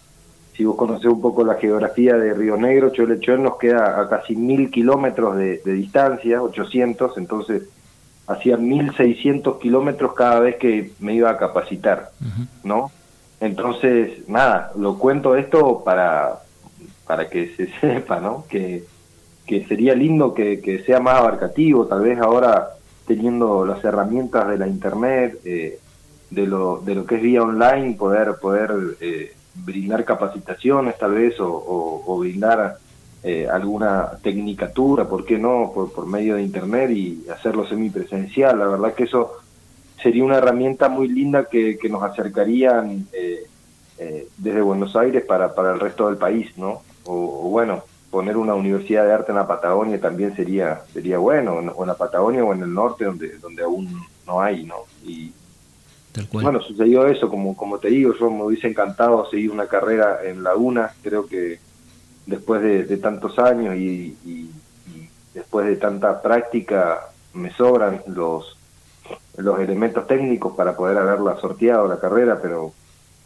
si 0.56 0.64
vos 0.64 0.76
conocés 0.76 1.06
un 1.06 1.20
poco 1.20 1.44
la 1.44 1.54
geografía 1.54 2.16
de 2.16 2.32
Río 2.32 2.56
Negro, 2.56 2.90
Cholechón 2.90 3.42
nos 3.42 3.56
queda 3.58 4.00
a 4.00 4.08
casi 4.08 4.36
mil 4.36 4.70
kilómetros 4.70 5.36
de, 5.36 5.60
distancia, 5.64 6.42
800, 6.42 7.18
entonces 7.18 7.64
hacía 8.26 8.56
1600 8.56 9.58
kilómetros 9.58 10.14
cada 10.14 10.40
vez 10.40 10.56
que 10.56 10.92
me 11.00 11.14
iba 11.14 11.30
a 11.30 11.36
capacitar, 11.36 12.10
¿no? 12.62 12.90
Entonces, 13.40 14.28
nada, 14.28 14.72
lo 14.76 14.96
cuento 14.98 15.36
esto 15.36 15.82
para, 15.84 16.40
para 17.06 17.28
que 17.28 17.54
se 17.56 17.66
sepa, 17.80 18.20
¿no? 18.20 18.44
Que, 18.48 18.84
que 19.46 19.66
sería 19.66 19.94
lindo 19.94 20.32
que, 20.32 20.60
que 20.60 20.84
sea 20.84 21.00
más 21.00 21.18
abarcativo, 21.18 21.86
tal 21.86 22.02
vez 22.02 22.18
ahora 22.18 22.70
teniendo 23.06 23.66
las 23.66 23.84
herramientas 23.84 24.48
de 24.48 24.58
la 24.58 24.68
internet, 24.68 25.38
eh, 25.44 25.78
de, 26.30 26.46
lo, 26.46 26.78
de 26.78 26.94
lo 26.94 27.04
que 27.06 27.16
es 27.16 27.22
vía 27.22 27.42
online, 27.42 27.94
poder, 27.94 28.36
poder 28.40 28.72
eh, 29.00 29.34
brindar 29.54 30.04
capacitaciones 30.04 30.98
tal 30.98 31.14
vez 31.14 31.34
o, 31.38 32.16
brindar 32.18 32.78
eh, 33.22 33.48
alguna 33.50 34.12
tecnicatura, 34.22 35.08
¿por 35.08 35.24
qué 35.24 35.38
no?, 35.38 35.72
por, 35.74 35.92
por 35.92 36.06
medio 36.06 36.36
de 36.36 36.42
Internet 36.42 36.90
y 36.90 37.24
hacerlo 37.30 37.66
semipresencial. 37.66 38.58
La 38.58 38.66
verdad 38.66 38.94
que 38.94 39.04
eso 39.04 39.32
sería 40.02 40.24
una 40.24 40.36
herramienta 40.36 40.88
muy 40.90 41.08
linda 41.08 41.46
que, 41.46 41.78
que 41.78 41.88
nos 41.88 42.02
acercarían 42.02 43.06
eh, 43.12 43.46
eh, 43.96 44.28
desde 44.36 44.60
Buenos 44.60 44.96
Aires 44.96 45.24
para, 45.24 45.54
para 45.54 45.72
el 45.72 45.80
resto 45.80 46.08
del 46.08 46.18
país, 46.18 46.50
¿no? 46.58 46.82
O, 47.04 47.48
bueno, 47.48 47.84
poner 48.10 48.36
una 48.36 48.54
universidad 48.54 49.06
de 49.06 49.12
arte 49.12 49.32
en 49.32 49.38
la 49.38 49.46
Patagonia 49.46 50.00
también 50.00 50.34
sería 50.36 50.82
sería 50.92 51.18
bueno, 51.18 51.54
o 51.54 51.82
en 51.82 51.88
la 51.88 51.94
Patagonia 51.94 52.44
o 52.44 52.52
en 52.52 52.62
el 52.62 52.74
norte 52.74 53.04
donde 53.04 53.38
donde 53.38 53.62
aún 53.62 53.88
no 54.26 54.40
hay, 54.40 54.64
¿no? 54.64 54.76
Y, 55.04 55.32
bueno, 56.32 56.60
sucedió 56.60 57.06
eso, 57.06 57.28
como, 57.28 57.56
como 57.56 57.78
te 57.78 57.88
digo, 57.88 58.14
yo 58.18 58.30
me 58.30 58.44
hubiese 58.44 58.68
encantado 58.68 59.28
seguir 59.30 59.50
una 59.50 59.66
carrera 59.66 60.20
en 60.24 60.42
la 60.42 60.54
UNA, 60.54 60.92
creo 61.02 61.26
que 61.26 61.58
después 62.26 62.62
de, 62.62 62.96
tantos 62.98 63.38
años 63.38 63.74
y, 63.76 64.50
después 65.34 65.66
de 65.66 65.76
tanta 65.76 66.22
práctica 66.22 67.00
me 67.32 67.52
sobran 67.52 68.02
los, 68.06 68.56
los 69.36 69.58
elementos 69.58 70.06
técnicos 70.06 70.54
para 70.54 70.76
poder 70.76 70.96
haberla 70.96 71.36
sorteado 71.40 71.88
la 71.88 71.98
carrera, 71.98 72.38
pero 72.40 72.72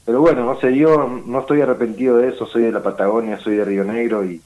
pero 0.07 0.23
bueno, 0.23 0.43
no 0.43 0.59
se 0.59 0.69
dio, 0.69 1.07
no 1.27 1.41
estoy 1.41 1.61
arrepentido 1.61 2.17
de 2.17 2.29
eso, 2.29 2.47
soy 2.47 2.63
de 2.63 2.73
la 2.73 2.83
Patagonia, 2.83 3.39
soy 3.41 3.57
de 3.57 3.65
Río 3.67 3.85
Negro 3.85 4.25
y, 4.25 4.41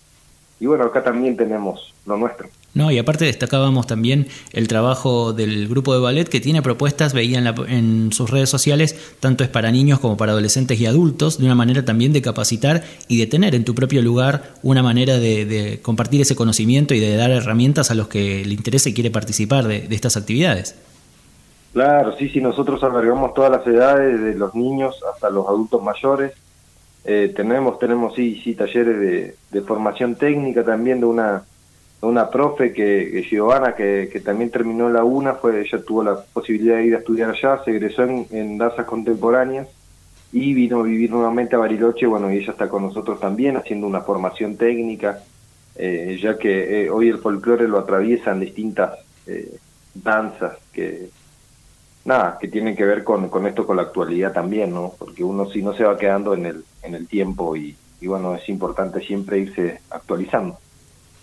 y 0.63 0.67
bueno, 0.67 0.85
acá 0.85 1.03
también 1.03 1.37
tenemos 1.37 1.93
lo 2.07 2.17
nuestro. 2.17 2.47
No, 2.73 2.93
y 2.93 2.99
aparte 3.01 3.25
destacábamos 3.25 3.89
también 3.89 4.29
el 4.53 4.69
trabajo 4.69 5.33
del 5.33 5.67
grupo 5.67 5.93
de 5.93 5.99
ballet 5.99 6.29
que 6.29 6.39
tiene 6.39 6.63
propuestas, 6.63 7.15
veía 7.15 7.41
en, 7.67 8.13
sus 8.13 8.31
redes 8.31 8.49
sociales, 8.49 9.17
tanto 9.19 9.43
es 9.43 9.51
para 9.51 9.73
niños 9.73 9.99
como 9.99 10.17
para 10.17 10.31
adolescentes 10.31 10.81
y 10.81 10.87
adultos, 10.87 11.39
de 11.39 11.47
una 11.47 11.57
manera 11.57 11.85
también 11.85 12.13
de 12.13 12.23
capacitar 12.23 12.85
y 13.09 13.19
de 13.19 13.27
tener 13.27 13.57
en 13.57 13.65
tu 13.65 13.75
propio 13.75 14.03
lugar 14.03 14.53
una 14.63 14.85
manera 14.85 15.19
de, 15.19 15.81
compartir 15.83 16.21
ese 16.21 16.37
conocimiento 16.37 16.95
y 16.95 17.01
de 17.01 17.17
dar 17.17 17.33
herramientas 17.33 17.91
a 17.91 17.97
los 17.97 18.07
que 18.07 18.45
le 18.45 18.55
interese 18.55 18.91
y 18.91 18.95
quiere 18.95 19.11
participar 19.11 19.67
de, 19.67 19.89
estas 19.91 20.17
actividades. 20.17 20.77
Claro, 21.73 22.17
sí, 22.17 22.29
sí, 22.29 22.41
nosotros 22.41 22.81
albergamos 22.85 23.35
todas 23.35 23.51
las 23.51 23.67
edades, 23.67 24.23
de 24.23 24.35
los 24.37 24.55
niños 24.55 24.95
hasta 25.13 25.29
los 25.29 25.45
adultos 25.49 25.83
mayores. 25.83 26.35
Eh, 27.05 27.33
tenemos, 27.35 27.79
tenemos 27.79 28.15
sí, 28.15 28.41
sí, 28.43 28.55
talleres 28.55 29.35
de 29.51 29.61
formación 29.63 30.15
técnica 30.15 30.65
también 30.65 31.01
de 31.01 31.07
una 31.07 31.45
una 32.03 32.29
profe 32.29 32.73
que, 32.73 33.25
Giovanna, 33.31 33.75
que, 33.75 34.09
que, 34.13 34.21
también 34.21 34.51
terminó 34.51 34.91
la 34.91 35.05
UNA, 35.05 35.35
fue, 35.35 35.61
ella 35.61 35.83
tuvo 35.85 36.03
la 36.03 36.21
posibilidad 36.21 36.77
de 36.77 36.87
ir 36.87 36.95
a 36.97 36.99
estudiar 36.99 37.31
allá, 37.31 37.63
se 37.65 37.71
egresó 37.71 38.03
en, 38.03 38.59
danzas 38.59 38.87
contemporáneas 38.87 39.69
y 40.33 40.53
vino 40.53 40.81
a 40.81 40.83
vivir 40.83 41.11
nuevamente 41.11 41.55
a 41.55 41.61
Bariloche, 41.61 42.07
bueno, 42.07 42.33
y 42.33 42.39
ella 42.39 42.53
está 42.53 42.69
con 42.69 42.83
nosotros 42.83 43.21
también 43.21 43.57
haciendo 43.57 43.87
una 43.87 44.01
formación 44.01 44.57
técnica, 44.57 45.23
eh, 45.77 46.19
ya 46.21 46.37
que 46.37 46.85
eh, 46.85 46.91
hoy 46.91 47.09
el 47.09 47.19
folclore 47.19 47.69
lo 47.69 47.79
atraviesan 47.79 48.41
distintas 48.41 48.99
eh, 49.27 49.57
danzas 49.95 50.59
que, 50.73 51.09
nada, 52.05 52.39
que 52.41 52.49
tienen 52.49 52.77
que 52.77 52.85
ver 52.85 53.05
con, 53.05 53.29
con 53.29 53.47
esto, 53.47 53.67
con 53.67 53.77
la 53.77 53.83
actualidad 53.83 54.33
también, 54.33 54.73
¿no? 54.73 54.95
Porque 54.99 55.25
uno 55.25 55.49
si 55.49 55.63
no 55.63 55.75
se 55.75 55.85
va 55.85 55.99
quedando 55.99 56.35
en 56.35 56.47
el, 56.47 56.65
en 56.83 56.95
el 56.95 57.07
tiempo 57.07 57.57
y, 57.57 57.77
y 58.01 58.07
bueno, 58.07 58.35
es 58.35 58.49
importante 58.49 59.01
siempre 59.01 59.39
irse 59.39 59.81
actualizando. 59.91 60.59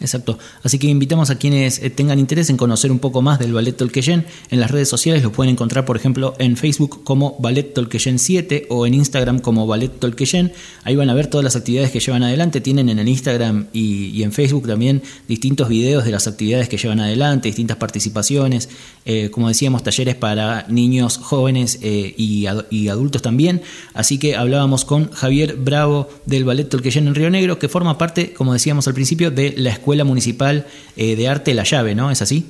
Exacto. 0.01 0.39
Así 0.63 0.79
que 0.79 0.87
invitamos 0.87 1.29
a 1.29 1.37
quienes 1.37 1.79
eh, 1.79 1.89
tengan 1.89 2.19
interés 2.19 2.49
en 2.49 2.55
conocer 2.55 2.89
un 2.91 2.99
poco 2.99 3.21
más 3.21 3.37
del 3.37 3.53
Ballet 3.53 3.75
Tolqueyen. 3.75 4.25
En 4.49 4.59
las 4.61 4.71
redes 4.71 4.87
sociales 4.87 5.23
lo 5.23 5.31
pueden 5.31 5.51
encontrar, 5.51 5.83
por 5.83 5.97
ejemplo, 5.97 6.35
en 6.39 6.55
Facebook 6.55 7.03
como 7.03 7.35
Ballet 7.39 7.73
Tolqueyen 7.73 8.17
7 8.17 8.67
o 8.69 8.87
en 8.87 8.93
Instagram 8.93 9.39
como 9.39 9.67
Ballet 9.67 9.91
Tolqueyen. 9.99 10.53
Ahí 10.85 10.95
van 10.95 11.09
a 11.09 11.13
ver 11.13 11.27
todas 11.27 11.43
las 11.43 11.57
actividades 11.57 11.91
que 11.91 11.99
llevan 11.99 12.23
adelante. 12.23 12.61
Tienen 12.61 12.87
en 12.87 12.99
el 12.99 13.09
Instagram 13.09 13.67
y, 13.73 14.23
en 14.23 14.31
Facebook 14.31 14.67
también 14.67 15.01
distintos 15.27 15.67
videos 15.67 16.05
de 16.05 16.11
las 16.11 16.27
actividades 16.27 16.69
que 16.69 16.77
llevan 16.77 17.01
adelante, 17.01 17.49
distintas 17.49 17.77
participaciones. 17.77 18.69
Eh, 19.05 19.29
como 19.31 19.49
decíamos, 19.49 19.83
talleres 19.83 20.15
para 20.15 20.65
niños, 20.69 21.17
jóvenes 21.17 21.79
eh, 21.81 22.13
y, 22.17 22.45
adultos 22.87 23.21
también. 23.21 23.61
Así 23.93 24.17
que 24.17 24.35
hablábamos 24.35 24.85
con 24.85 25.11
Javier 25.11 25.57
Bravo 25.57 26.07
del 26.25 26.45
Ballet 26.45 26.69
Tolqueyen 26.69 27.07
en 27.07 27.15
Río 27.15 27.29
Negro, 27.29 27.59
que 27.59 27.67
forma 27.67 27.97
parte, 27.97 28.33
como 28.33 28.53
decíamos 28.53 28.87
al 28.87 28.93
principio, 28.93 29.29
de 29.29 29.53
la 29.57 29.71
escuela 29.71 29.88
Escuela 29.89 30.03
Municipal 30.03 30.67
eh, 30.95 31.15
de 31.15 31.27
Arte 31.27 31.55
La 31.55 31.63
Llave, 31.63 31.95
¿no? 31.95 32.11
¿Es 32.11 32.21
así? 32.21 32.45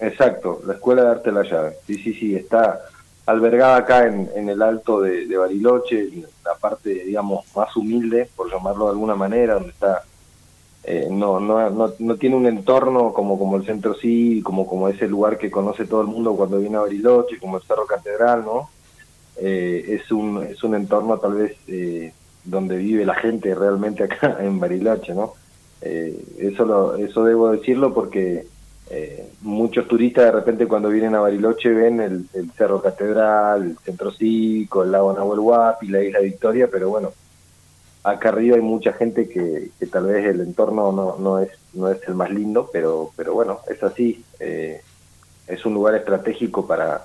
Exacto, 0.00 0.60
la 0.66 0.72
Escuela 0.72 1.04
de 1.04 1.10
Arte 1.12 1.30
La 1.30 1.44
Llave. 1.44 1.76
Sí, 1.86 1.94
sí, 1.94 2.12
sí, 2.12 2.34
está 2.34 2.80
albergada 3.24 3.76
acá 3.76 4.08
en, 4.08 4.48
el 4.48 4.60
alto 4.60 5.00
de, 5.00 5.36
Bariloche, 5.36 6.08
la 6.44 6.56
parte, 6.56 7.04
digamos, 7.04 7.44
más 7.54 7.76
humilde, 7.76 8.28
por 8.34 8.50
llamarlo 8.50 8.86
de 8.86 8.90
alguna 8.90 9.14
manera, 9.14 9.54
donde 9.54 9.68
está 9.68 10.02
eh, 10.82 11.06
no, 11.08 11.38
no, 11.38 11.70
no, 11.70 12.16
tiene 12.16 12.34
un 12.34 12.46
entorno 12.46 13.12
como, 13.12 13.38
como 13.38 13.58
el 13.58 13.64
centro 13.64 13.94
sí, 13.94 14.42
como, 14.42 14.66
como 14.66 14.88
ese 14.88 15.06
lugar 15.06 15.38
que 15.38 15.52
conoce 15.52 15.84
todo 15.84 16.00
el 16.00 16.08
mundo 16.08 16.34
cuando 16.34 16.58
viene 16.58 16.78
a 16.78 16.80
Bariloche, 16.80 17.38
como 17.38 17.58
el 17.58 17.62
Cerro 17.62 17.86
Catedral, 17.86 18.44
¿no? 18.44 18.70
Eh, 19.36 20.00
es, 20.00 20.10
un, 20.10 20.42
es 20.42 20.64
un 20.64 20.74
entorno 20.74 21.16
tal 21.18 21.34
vez 21.34 21.56
donde 22.42 22.76
vive 22.76 23.06
la 23.06 23.14
gente 23.14 23.54
realmente 23.54 24.02
acá 24.02 24.38
en 24.40 24.58
Bariloche, 24.58 25.14
¿no? 25.14 25.34
Eh, 25.82 26.16
eso, 26.38 26.64
lo, 26.64 26.96
eso 26.96 27.24
debo 27.24 27.50
decirlo 27.50 27.92
porque 27.92 28.46
eh, 28.88 29.28
muchos 29.40 29.88
turistas 29.88 30.24
de 30.24 30.32
repente 30.32 30.68
cuando 30.68 30.88
vienen 30.88 31.14
a 31.14 31.20
Bariloche 31.20 31.70
ven 31.70 32.00
el, 32.00 32.26
Cerro 32.56 32.80
Catedral, 32.80 33.62
el 33.62 33.78
Centro 33.78 34.12
Cívico, 34.12 34.84
el 34.84 34.92
lago 34.92 35.12
Nahuel 35.12 35.40
Huapi, 35.40 35.88
la 35.88 36.02
Isla 36.02 36.20
Victoria, 36.20 36.68
pero 36.70 36.88
bueno, 36.88 37.12
acá 38.04 38.28
arriba 38.28 38.56
hay 38.56 38.62
mucha 38.62 38.92
gente 38.92 39.28
que, 39.28 39.70
tal 39.90 40.06
vez 40.06 40.24
el 40.26 40.40
entorno 40.40 40.92
no, 40.92 41.16
no, 41.18 41.40
es, 41.40 41.50
no 41.74 41.90
es 41.90 41.98
el 42.06 42.14
más 42.14 42.30
lindo, 42.30 42.70
pero, 42.72 43.10
pero 43.16 43.34
bueno, 43.34 43.58
es 43.68 43.82
así. 43.82 44.24
Eh, 44.38 44.80
es 45.48 45.66
un 45.66 45.74
lugar 45.74 45.96
estratégico 45.96 46.66
para 46.66 47.04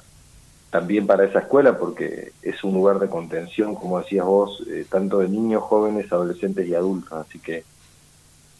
también 0.69 1.07
para 1.07 1.23
esa 1.23 1.39
escuela 1.39 1.77
porque 1.77 2.33
es 2.41 2.63
un 2.63 2.73
lugar 2.73 2.99
de 2.99 3.09
contención, 3.09 3.73
como 3.73 3.99
decías 3.99 4.25
vos, 4.25 4.63
tanto 4.89 5.19
de 5.19 5.29
niños, 5.29 5.63
jóvenes, 5.63 6.11
adolescentes 6.11 6.67
y 6.67 6.75
adultos. 6.75 7.25
Así 7.25 7.39
que 7.39 7.63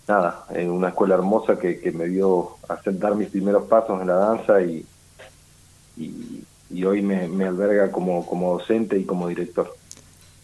nada, 0.07 0.45
en 0.53 0.71
una 0.71 0.89
escuela 0.89 1.15
hermosa 1.15 1.59
que, 1.59 1.91
me 1.93 2.07
vio 2.07 2.57
asentar 2.67 3.15
mis 3.15 3.29
primeros 3.29 3.65
pasos 3.65 4.01
en 4.01 4.07
la 4.07 4.15
danza 4.15 4.61
y, 4.61 4.85
y, 5.97 6.83
hoy 6.83 7.01
me, 7.01 7.45
alberga 7.45 7.91
como, 7.91 8.57
docente 8.57 8.97
y 8.97 9.03
como 9.03 9.27
director. 9.27 9.75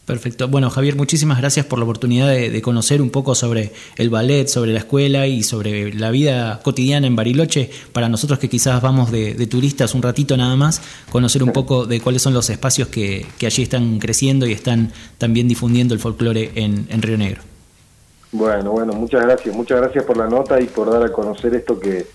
Perfecto. 0.05 0.49
Bueno, 0.49 0.69
Javier, 0.69 0.97
muchísimas 0.97 1.37
gracias 1.37 1.65
por 1.65 1.79
la 1.79 1.85
oportunidad 1.85 2.27
de, 2.27 2.61
conocer 2.61 3.01
un 3.01 3.09
poco 3.09 3.35
sobre 3.35 3.71
el 3.95 4.09
ballet, 4.09 4.47
sobre 4.47 4.73
la 4.73 4.79
escuela 4.79 5.27
y 5.27 5.43
sobre 5.43 5.93
la 5.93 6.11
vida 6.11 6.59
cotidiana 6.61 7.07
en 7.07 7.15
Bariloche. 7.15 7.69
Para 7.93 8.09
nosotros 8.09 8.37
que 8.39 8.49
quizás 8.49 8.81
vamos 8.81 9.11
de, 9.11 9.47
turistas 9.47 9.95
un 9.95 10.01
ratito 10.01 10.35
nada 10.35 10.57
más, 10.57 10.81
conocer 11.09 11.41
un 11.41 11.53
poco 11.53 11.85
de 11.85 12.01
cuáles 12.01 12.21
son 12.21 12.33
los 12.33 12.49
espacios 12.49 12.89
que, 12.89 13.25
que 13.37 13.45
allí 13.45 13.63
están 13.63 13.99
creciendo 13.99 14.45
y 14.45 14.51
están 14.51 14.91
también 15.17 15.47
difundiendo 15.47 15.93
el 15.93 16.01
folclore 16.01 16.51
en, 16.55 16.85
en 16.89 17.01
Río 17.01 17.17
Negro. 17.17 17.52
Bueno, 18.33 18.71
bueno, 18.71 18.93
muchas 18.93 19.21
gracias. 19.21 19.55
Muchas 19.55 19.79
gracias 19.79 20.03
por 20.05 20.17
la 20.17 20.27
nota 20.27 20.59
y 20.59 20.65
por 20.65 20.91
dar 20.91 21.03
a 21.03 21.11
conocer 21.11 21.53
esto 21.53 21.79
que, 21.79 22.07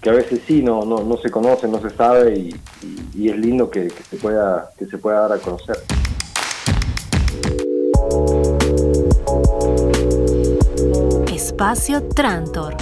que 0.00 0.10
a 0.10 0.12
veces 0.12 0.40
sí 0.44 0.60
no, 0.60 0.84
no, 0.84 1.04
no 1.04 1.16
se 1.18 1.30
conoce, 1.30 1.68
no 1.68 1.80
se 1.80 1.90
sabe 1.90 2.36
y, 2.36 3.28
es 3.28 3.36
lindo 3.36 3.70
que, 3.70 3.86
que, 3.86 4.02
se 4.02 4.16
pueda, 4.16 4.70
que 4.76 4.86
se 4.86 4.98
pueda 4.98 5.20
dar 5.20 5.32
a 5.32 5.38
conocer. 5.38 5.76
Espacio 11.32 12.02
Trantor. 12.08 12.76